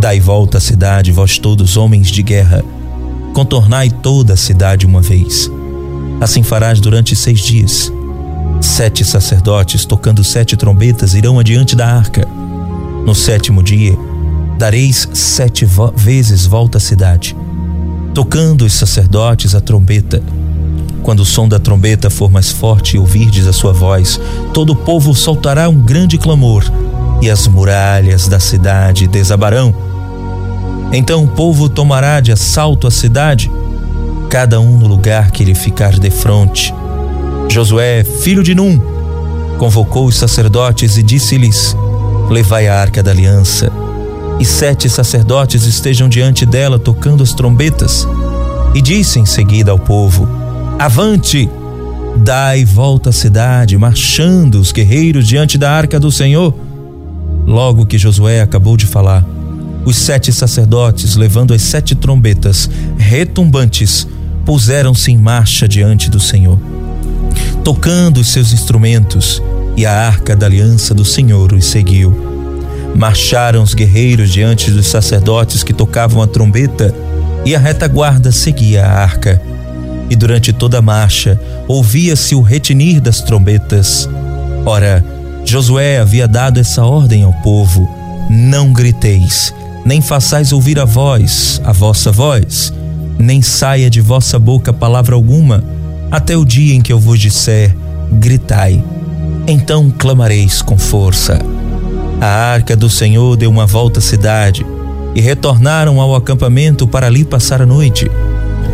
Dai 0.00 0.18
volta 0.18 0.58
à 0.58 0.60
cidade, 0.60 1.12
vós 1.12 1.38
todos 1.38 1.76
homens 1.76 2.08
de 2.08 2.24
guerra. 2.24 2.64
Contornai 3.32 3.88
toda 3.88 4.32
a 4.32 4.36
cidade 4.36 4.84
uma 4.84 5.00
vez 5.00 5.48
Assim 6.22 6.44
farás 6.44 6.78
durante 6.78 7.16
seis 7.16 7.40
dias. 7.40 7.92
Sete 8.60 9.04
sacerdotes, 9.04 9.84
tocando 9.84 10.22
sete 10.22 10.56
trombetas, 10.56 11.14
irão 11.14 11.36
adiante 11.36 11.74
da 11.74 11.88
arca. 11.88 12.24
No 13.04 13.12
sétimo 13.12 13.60
dia, 13.60 13.98
dareis 14.56 15.08
sete 15.12 15.64
vo 15.64 15.92
vezes 15.96 16.46
volta 16.46 16.78
à 16.78 16.80
cidade, 16.80 17.36
tocando 18.14 18.64
os 18.64 18.72
sacerdotes 18.72 19.56
a 19.56 19.60
trombeta. 19.60 20.22
Quando 21.02 21.20
o 21.20 21.24
som 21.24 21.48
da 21.48 21.58
trombeta 21.58 22.08
for 22.08 22.30
mais 22.30 22.52
forte 22.52 22.94
e 22.94 23.00
ouvirdes 23.00 23.48
a 23.48 23.52
sua 23.52 23.72
voz, 23.72 24.20
todo 24.54 24.74
o 24.74 24.76
povo 24.76 25.16
soltará 25.16 25.68
um 25.68 25.80
grande 25.80 26.18
clamor, 26.18 26.62
e 27.20 27.28
as 27.28 27.48
muralhas 27.48 28.28
da 28.28 28.38
cidade 28.38 29.08
desabarão. 29.08 29.74
Então 30.92 31.24
o 31.24 31.28
povo 31.28 31.68
tomará 31.68 32.20
de 32.20 32.30
assalto 32.30 32.86
a 32.86 32.92
cidade, 32.92 33.50
cada 34.32 34.58
um 34.58 34.78
no 34.78 34.86
lugar 34.86 35.30
que 35.30 35.44
lhe 35.44 35.54
ficar 35.54 35.98
de 35.98 36.10
frente. 36.10 36.72
Josué, 37.50 38.02
filho 38.02 38.42
de 38.42 38.54
Num, 38.54 38.80
convocou 39.58 40.06
os 40.06 40.16
sacerdotes 40.16 40.96
e 40.96 41.02
disse-lhes: 41.02 41.76
Levai 42.30 42.66
a 42.66 42.80
arca 42.80 43.02
da 43.02 43.10
aliança, 43.10 43.70
e 44.40 44.44
sete 44.46 44.88
sacerdotes 44.88 45.64
estejam 45.66 46.08
diante 46.08 46.46
dela 46.46 46.78
tocando 46.78 47.22
as 47.22 47.34
trombetas. 47.34 48.08
E 48.74 48.80
disse 48.80 49.20
em 49.20 49.26
seguida 49.26 49.70
ao 49.70 49.78
povo: 49.78 50.26
Avante! 50.78 51.46
Dai 52.16 52.64
volta 52.64 53.10
à 53.10 53.12
cidade, 53.12 53.76
marchando 53.76 54.54
os 54.54 54.72
guerreiros 54.72 55.28
diante 55.28 55.58
da 55.58 55.70
arca 55.70 56.00
do 56.00 56.10
Senhor. 56.10 56.54
Logo 57.46 57.84
que 57.84 57.98
Josué 57.98 58.40
acabou 58.40 58.78
de 58.78 58.86
falar, 58.86 59.26
os 59.84 59.96
sete 59.96 60.32
sacerdotes, 60.32 61.16
levando 61.16 61.52
as 61.52 61.60
sete 61.60 61.94
trombetas 61.94 62.70
retumbantes, 62.96 64.08
puseram-se 64.44 65.10
em 65.10 65.18
marcha 65.18 65.68
diante 65.68 66.10
do 66.10 66.20
Senhor, 66.20 66.58
tocando 67.64 68.18
os 68.18 68.28
seus 68.28 68.52
instrumentos, 68.52 69.42
e 69.76 69.86
a 69.86 70.06
arca 70.06 70.36
da 70.36 70.46
aliança 70.46 70.92
do 70.94 71.04
Senhor 71.04 71.52
os 71.52 71.64
seguiu. 71.66 72.30
Marcharam 72.94 73.62
os 73.62 73.72
guerreiros 73.72 74.30
diante 74.30 74.70
dos 74.70 74.86
sacerdotes 74.86 75.62
que 75.62 75.72
tocavam 75.72 76.22
a 76.22 76.26
trombeta, 76.26 76.94
e 77.44 77.54
a 77.54 77.58
retaguarda 77.58 78.30
seguia 78.30 78.84
a 78.84 79.02
arca. 79.02 79.40
E 80.10 80.16
durante 80.16 80.52
toda 80.52 80.78
a 80.78 80.82
marcha 80.82 81.40
ouvia-se 81.66 82.34
o 82.34 82.42
retinir 82.42 83.00
das 83.00 83.20
trombetas. 83.20 84.08
Ora, 84.66 85.04
Josué 85.44 85.98
havia 85.98 86.28
dado 86.28 86.60
essa 86.60 86.84
ordem 86.84 87.24
ao 87.24 87.32
povo: 87.32 87.88
Não 88.30 88.72
griteis, 88.72 89.54
nem 89.84 90.00
façais 90.00 90.52
ouvir 90.52 90.78
a 90.78 90.84
voz, 90.84 91.60
a 91.64 91.72
vossa 91.72 92.12
voz, 92.12 92.72
nem 93.18 93.42
saia 93.42 93.90
de 93.90 94.00
vossa 94.00 94.38
boca 94.38 94.72
palavra 94.72 95.14
alguma, 95.14 95.64
até 96.10 96.36
o 96.36 96.44
dia 96.44 96.74
em 96.74 96.80
que 96.80 96.92
eu 96.92 96.98
vos 96.98 97.18
disser: 97.18 97.74
gritai. 98.12 98.82
Então 99.46 99.90
clamareis 99.90 100.62
com 100.62 100.76
força. 100.76 101.38
A 102.20 102.26
arca 102.26 102.76
do 102.76 102.88
Senhor 102.88 103.36
deu 103.36 103.50
uma 103.50 103.66
volta 103.66 103.98
à 103.98 104.02
cidade, 104.02 104.64
e 105.14 105.20
retornaram 105.20 106.00
ao 106.00 106.14
acampamento 106.14 106.86
para 106.86 107.06
ali 107.06 107.24
passar 107.24 107.60
a 107.60 107.66
noite. 107.66 108.10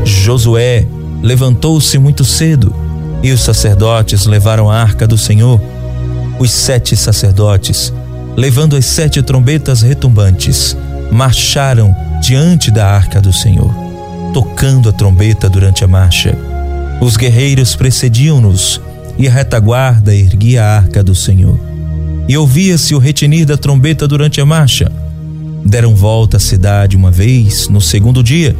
Josué 0.04 0.86
levantou-se 1.22 1.98
muito 1.98 2.24
cedo 2.24 2.74
e 3.22 3.32
os 3.32 3.40
sacerdotes 3.40 4.26
levaram 4.26 4.70
a 4.70 4.80
arca 4.80 5.06
do 5.06 5.18
Senhor. 5.18 5.60
Os 6.38 6.50
sete 6.50 6.96
sacerdotes, 6.96 7.92
levando 8.36 8.76
as 8.76 8.86
sete 8.86 9.20
trombetas 9.22 9.82
retumbantes, 9.82 10.76
marcharam 11.10 11.94
diante 12.20 12.70
da 12.70 12.86
arca 12.86 13.20
do 13.20 13.32
Senhor, 13.32 13.74
tocando 14.32 14.88
a 14.88 14.92
trombeta 14.92 15.48
durante 15.48 15.84
a 15.84 15.88
marcha. 15.88 16.36
Os 17.00 17.16
guerreiros 17.16 17.76
precediam-nos 17.76 18.80
e 19.18 19.26
a 19.26 19.30
retaguarda 19.30 20.14
erguia 20.14 20.64
a 20.64 20.76
arca 20.76 21.02
do 21.02 21.14
Senhor. 21.14 21.58
E 22.28 22.36
ouvia-se 22.36 22.94
o 22.94 22.98
retinir 22.98 23.46
da 23.46 23.56
trombeta 23.56 24.06
durante 24.06 24.40
a 24.40 24.46
marcha. 24.46 24.90
Deram 25.64 25.94
volta 25.94 26.36
à 26.36 26.40
cidade 26.40 26.96
uma 26.96 27.10
vez, 27.10 27.68
no 27.68 27.80
segundo 27.80 28.22
dia, 28.22 28.54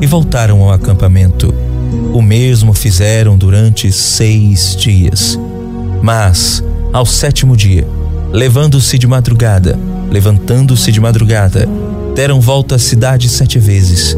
e 0.00 0.06
voltaram 0.06 0.62
ao 0.62 0.72
acampamento. 0.72 1.54
O 2.12 2.22
mesmo 2.22 2.72
fizeram 2.72 3.36
durante 3.36 3.92
seis 3.92 4.74
dias. 4.76 5.38
Mas, 6.02 6.64
ao 6.92 7.06
sétimo 7.06 7.56
dia, 7.56 7.86
levando-se 8.32 8.98
de 8.98 9.06
madrugada, 9.06 9.78
levantando-se 10.10 10.90
de 10.90 11.00
madrugada, 11.00 11.68
deram 12.14 12.40
volta 12.40 12.74
à 12.74 12.78
cidade 12.78 13.28
sete 13.28 13.58
vezes, 13.58 14.16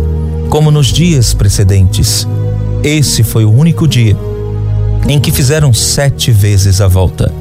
como 0.48 0.70
nos 0.70 0.88
dias 0.88 1.34
precedentes. 1.34 2.26
Esse 2.82 3.22
foi 3.22 3.44
o 3.44 3.52
único 3.52 3.88
dia 3.88 4.16
em 5.08 5.20
que 5.20 5.30
fizeram 5.30 5.72
sete 5.72 6.30
vezes 6.30 6.80
a 6.80 6.88
volta. 6.88 7.32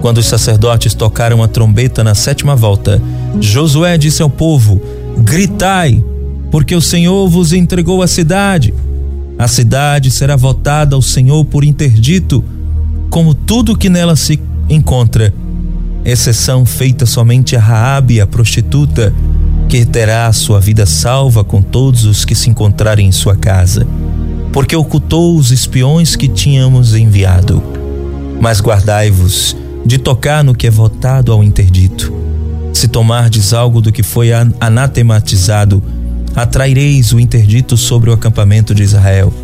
Quando 0.00 0.18
os 0.18 0.26
sacerdotes 0.26 0.94
tocaram 0.94 1.42
a 1.42 1.48
trombeta 1.48 2.04
na 2.04 2.14
sétima 2.14 2.54
volta, 2.54 3.00
Josué 3.40 3.96
disse 3.96 4.22
ao 4.22 4.30
povo: 4.30 4.80
Gritai, 5.18 6.04
porque 6.50 6.74
o 6.74 6.80
Senhor 6.80 7.28
vos 7.28 7.52
entregou 7.52 8.02
a 8.02 8.06
cidade. 8.06 8.74
A 9.38 9.48
cidade 9.48 10.10
será 10.10 10.36
votada 10.36 10.94
ao 10.94 11.02
Senhor 11.02 11.44
por 11.44 11.64
interdito, 11.64 12.44
como 13.10 13.34
tudo 13.34 13.76
que 13.76 13.88
nela 13.88 14.14
se 14.14 14.38
encontra, 14.68 15.34
exceção 16.04 16.64
feita 16.64 17.06
somente 17.06 17.56
a 17.56 17.60
Raabe, 17.60 18.20
a 18.20 18.26
prostituta, 18.26 19.12
que 19.68 19.84
terá 19.84 20.32
sua 20.32 20.60
vida 20.60 20.86
salva 20.86 21.42
com 21.42 21.60
todos 21.60 22.04
os 22.04 22.24
que 22.24 22.34
se 22.34 22.50
encontrarem 22.50 23.06
em 23.06 23.12
sua 23.12 23.36
casa 23.36 23.86
porque 24.54 24.76
ocultou 24.76 25.36
os 25.36 25.50
espiões 25.50 26.14
que 26.14 26.28
tínhamos 26.28 26.94
enviado. 26.94 27.60
Mas 28.40 28.60
guardai-vos 28.60 29.56
de 29.84 29.98
tocar 29.98 30.44
no 30.44 30.54
que 30.54 30.68
é 30.68 30.70
votado 30.70 31.32
ao 31.32 31.42
interdito. 31.42 32.14
Se 32.72 32.86
tomardes 32.86 33.52
algo 33.52 33.80
do 33.80 33.90
que 33.90 34.04
foi 34.04 34.30
anatematizado, 34.60 35.82
atraireis 36.36 37.12
o 37.12 37.18
interdito 37.18 37.76
sobre 37.76 38.10
o 38.10 38.12
acampamento 38.12 38.72
de 38.72 38.84
Israel, 38.84 39.34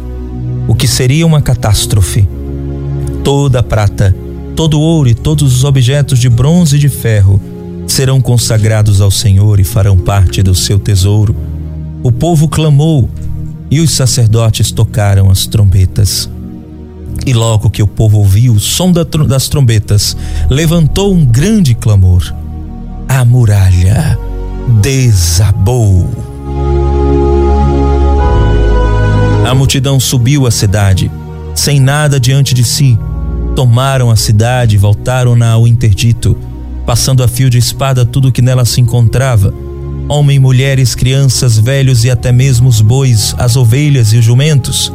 o 0.68 0.76
que 0.76 0.86
seria 0.86 1.26
uma 1.26 1.42
catástrofe. 1.42 2.28
Toda 3.24 3.58
a 3.58 3.64
prata, 3.64 4.14
todo 4.54 4.78
o 4.78 4.80
ouro 4.80 5.08
e 5.08 5.14
todos 5.14 5.52
os 5.52 5.64
objetos 5.64 6.20
de 6.20 6.28
bronze 6.28 6.76
e 6.76 6.78
de 6.78 6.88
ferro 6.88 7.40
serão 7.90 8.20
consagrados 8.20 9.00
ao 9.00 9.10
Senhor 9.10 9.58
e 9.58 9.64
farão 9.64 9.98
parte 9.98 10.42
do 10.42 10.54
seu 10.54 10.78
tesouro. 10.78 11.34
O 12.02 12.12
povo 12.12 12.48
clamou 12.48 13.10
e 13.70 13.80
os 13.80 13.90
sacerdotes 13.90 14.70
tocaram 14.70 15.30
as 15.30 15.46
trombetas. 15.46 16.30
E 17.26 17.32
logo 17.32 17.68
que 17.68 17.82
o 17.82 17.86
povo 17.86 18.18
ouviu 18.18 18.54
o 18.54 18.60
som 18.60 18.92
das 18.92 19.48
trombetas, 19.48 20.16
levantou 20.48 21.12
um 21.12 21.26
grande 21.26 21.74
clamor. 21.74 22.22
A 23.08 23.24
muralha 23.24 24.16
desabou. 24.80 26.08
A 29.46 29.54
multidão 29.54 29.98
subiu 29.98 30.46
à 30.46 30.50
cidade, 30.50 31.10
sem 31.54 31.80
nada 31.80 32.20
diante 32.20 32.54
de 32.54 32.62
si. 32.62 32.96
Tomaram 33.56 34.10
a 34.10 34.16
cidade 34.16 34.76
e 34.76 34.78
voltaram-na 34.78 35.50
ao 35.50 35.66
interdito, 35.66 36.36
passando 36.90 37.22
a 37.22 37.28
fio 37.28 37.48
de 37.48 37.56
espada 37.56 38.04
tudo 38.04 38.32
que 38.32 38.42
nela 38.42 38.64
se 38.64 38.80
encontrava 38.80 39.54
homem, 40.08 40.40
mulheres, 40.40 40.92
crianças, 40.92 41.56
velhos 41.56 42.02
e 42.02 42.10
até 42.10 42.32
mesmo 42.32 42.68
os 42.68 42.80
bois, 42.80 43.32
as 43.38 43.54
ovelhas 43.54 44.12
e 44.12 44.16
os 44.16 44.24
jumentos. 44.24 44.92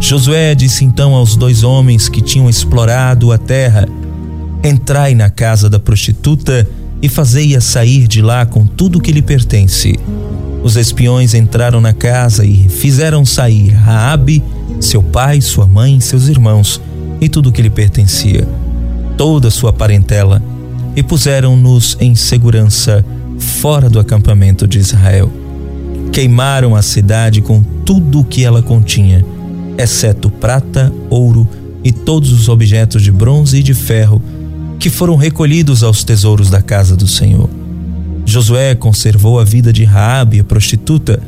Josué 0.00 0.54
disse 0.54 0.86
então 0.86 1.12
aos 1.12 1.36
dois 1.36 1.62
homens 1.62 2.08
que 2.08 2.22
tinham 2.22 2.48
explorado 2.48 3.30
a 3.30 3.36
terra: 3.36 3.86
Entrai 4.64 5.14
na 5.14 5.28
casa 5.28 5.68
da 5.68 5.78
prostituta 5.78 6.66
e 7.02 7.10
fazei-a 7.10 7.60
sair 7.60 8.08
de 8.08 8.22
lá 8.22 8.46
com 8.46 8.64
tudo 8.64 8.98
que 8.98 9.12
lhe 9.12 9.20
pertence. 9.20 9.98
Os 10.62 10.76
espiões 10.76 11.34
entraram 11.34 11.78
na 11.78 11.92
casa 11.92 12.46
e 12.46 12.70
fizeram 12.70 13.22
sair 13.22 13.68
Raabe, 13.68 14.42
seu 14.80 15.02
pai, 15.02 15.42
sua 15.42 15.66
mãe, 15.66 16.00
seus 16.00 16.26
irmãos 16.26 16.80
e 17.20 17.28
tudo 17.28 17.52
que 17.52 17.60
lhe 17.60 17.68
pertencia, 17.68 18.48
toda 19.18 19.50
sua 19.50 19.74
parentela, 19.74 20.42
e 20.96 21.02
puseram-nos 21.02 21.96
em 22.00 22.14
segurança 22.14 23.04
fora 23.38 23.90
do 23.90 23.98
acampamento 23.98 24.66
de 24.66 24.78
Israel. 24.78 25.30
Queimaram 26.12 26.76
a 26.76 26.82
cidade 26.82 27.40
com 27.40 27.62
tudo 27.84 28.20
o 28.20 28.24
que 28.24 28.44
ela 28.44 28.62
continha, 28.62 29.24
exceto 29.76 30.30
prata, 30.30 30.92
ouro 31.10 31.48
e 31.82 31.90
todos 31.90 32.32
os 32.32 32.48
objetos 32.48 33.02
de 33.02 33.10
bronze 33.10 33.58
e 33.58 33.62
de 33.62 33.74
ferro 33.74 34.22
que 34.78 34.88
foram 34.88 35.16
recolhidos 35.16 35.82
aos 35.82 36.04
tesouros 36.04 36.50
da 36.50 36.62
casa 36.62 36.96
do 36.96 37.08
Senhor. 37.08 37.48
Josué 38.26 38.74
conservou 38.74 39.38
a 39.40 39.44
vida 39.44 39.72
de 39.72 39.84
Raabe, 39.84 40.40
a 40.40 40.44
prostituta, 40.44 41.20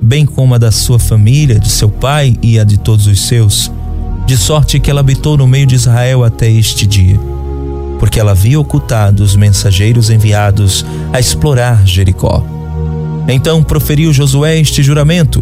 bem 0.00 0.26
como 0.26 0.54
a 0.54 0.58
da 0.58 0.70
sua 0.70 0.98
família, 0.98 1.58
de 1.58 1.70
seu 1.70 1.88
pai 1.88 2.36
e 2.42 2.58
a 2.58 2.64
de 2.64 2.78
todos 2.78 3.06
os 3.06 3.20
seus, 3.20 3.70
de 4.26 4.36
sorte 4.36 4.80
que 4.80 4.90
ela 4.90 5.00
habitou 5.00 5.36
no 5.36 5.46
meio 5.46 5.66
de 5.66 5.76
Israel 5.76 6.24
até 6.24 6.50
este 6.50 6.86
dia 6.86 7.31
porque 8.02 8.18
ela 8.18 8.32
havia 8.32 8.58
ocultado 8.58 9.22
os 9.22 9.36
mensageiros 9.36 10.10
enviados 10.10 10.84
a 11.12 11.20
explorar 11.20 11.86
Jericó. 11.86 12.44
Então 13.28 13.62
proferiu 13.62 14.12
Josué 14.12 14.58
este 14.58 14.82
juramento: 14.82 15.40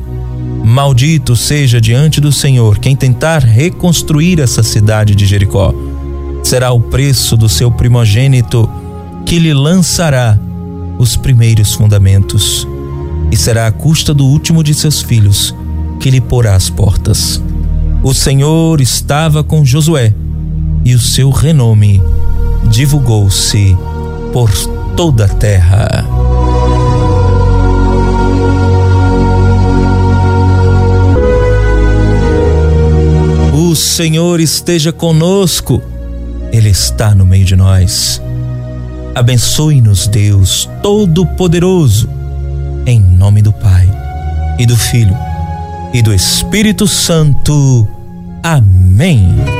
Maldito 0.62 1.35
seja 1.35 1.81
diante 1.81 2.20
do 2.20 2.31
Senhor 2.31 2.79
quem 2.79 2.94
tentar 2.94 3.38
reconstruir 3.38 4.40
essa 4.40 4.62
cidade 4.62 5.14
de 5.14 5.25
Jericó. 5.25 5.75
Será 6.42 6.70
o 6.70 6.79
preço 6.79 7.35
do 7.35 7.49
seu 7.49 7.70
primogênito 7.70 8.68
que 9.25 9.38
lhe 9.38 9.55
lançará 9.55 10.38
os 10.99 11.16
primeiros 11.16 11.73
fundamentos, 11.73 12.68
e 13.33 13.38
será 13.38 13.68
a 13.68 13.73
custa 13.73 14.12
do 14.12 14.27
último 14.27 14.62
de 14.62 14.75
seus 14.75 15.01
filhos 15.01 15.55
que 15.99 16.11
lhe 16.11 16.20
porá 16.20 16.57
as 16.57 16.68
portas. 16.68 17.42
O 18.03 18.12
Senhor 18.12 18.83
estava 18.83 19.42
com 19.42 19.64
Josué, 19.64 20.12
e 20.85 20.94
o 20.94 20.99
seu 20.99 21.31
renome 21.31 22.03
divulgou-se 22.70 23.76
por 24.33 24.50
toda 24.96 25.24
a 25.24 25.28
terra. 25.28 26.06
O 33.52 33.74
Senhor 33.74 34.40
esteja 34.40 34.92
conosco, 34.92 35.83
Ele 36.52 36.70
está 36.70 37.14
no 37.14 37.26
meio 37.26 37.44
de 37.44 37.56
nós. 37.56 38.22
Abençoe-nos, 39.14 40.06
Deus 40.06 40.68
Todo-Poderoso, 40.83 42.09
em 42.87 43.00
nome 43.00 43.42
do 43.42 43.52
Pai, 43.52 43.88
e 44.59 44.64
do 44.64 44.76
Filho, 44.76 45.16
e 45.92 46.00
do 46.00 46.14
Espírito 46.14 46.87
Santo. 46.87 47.87
Amém. 48.42 49.60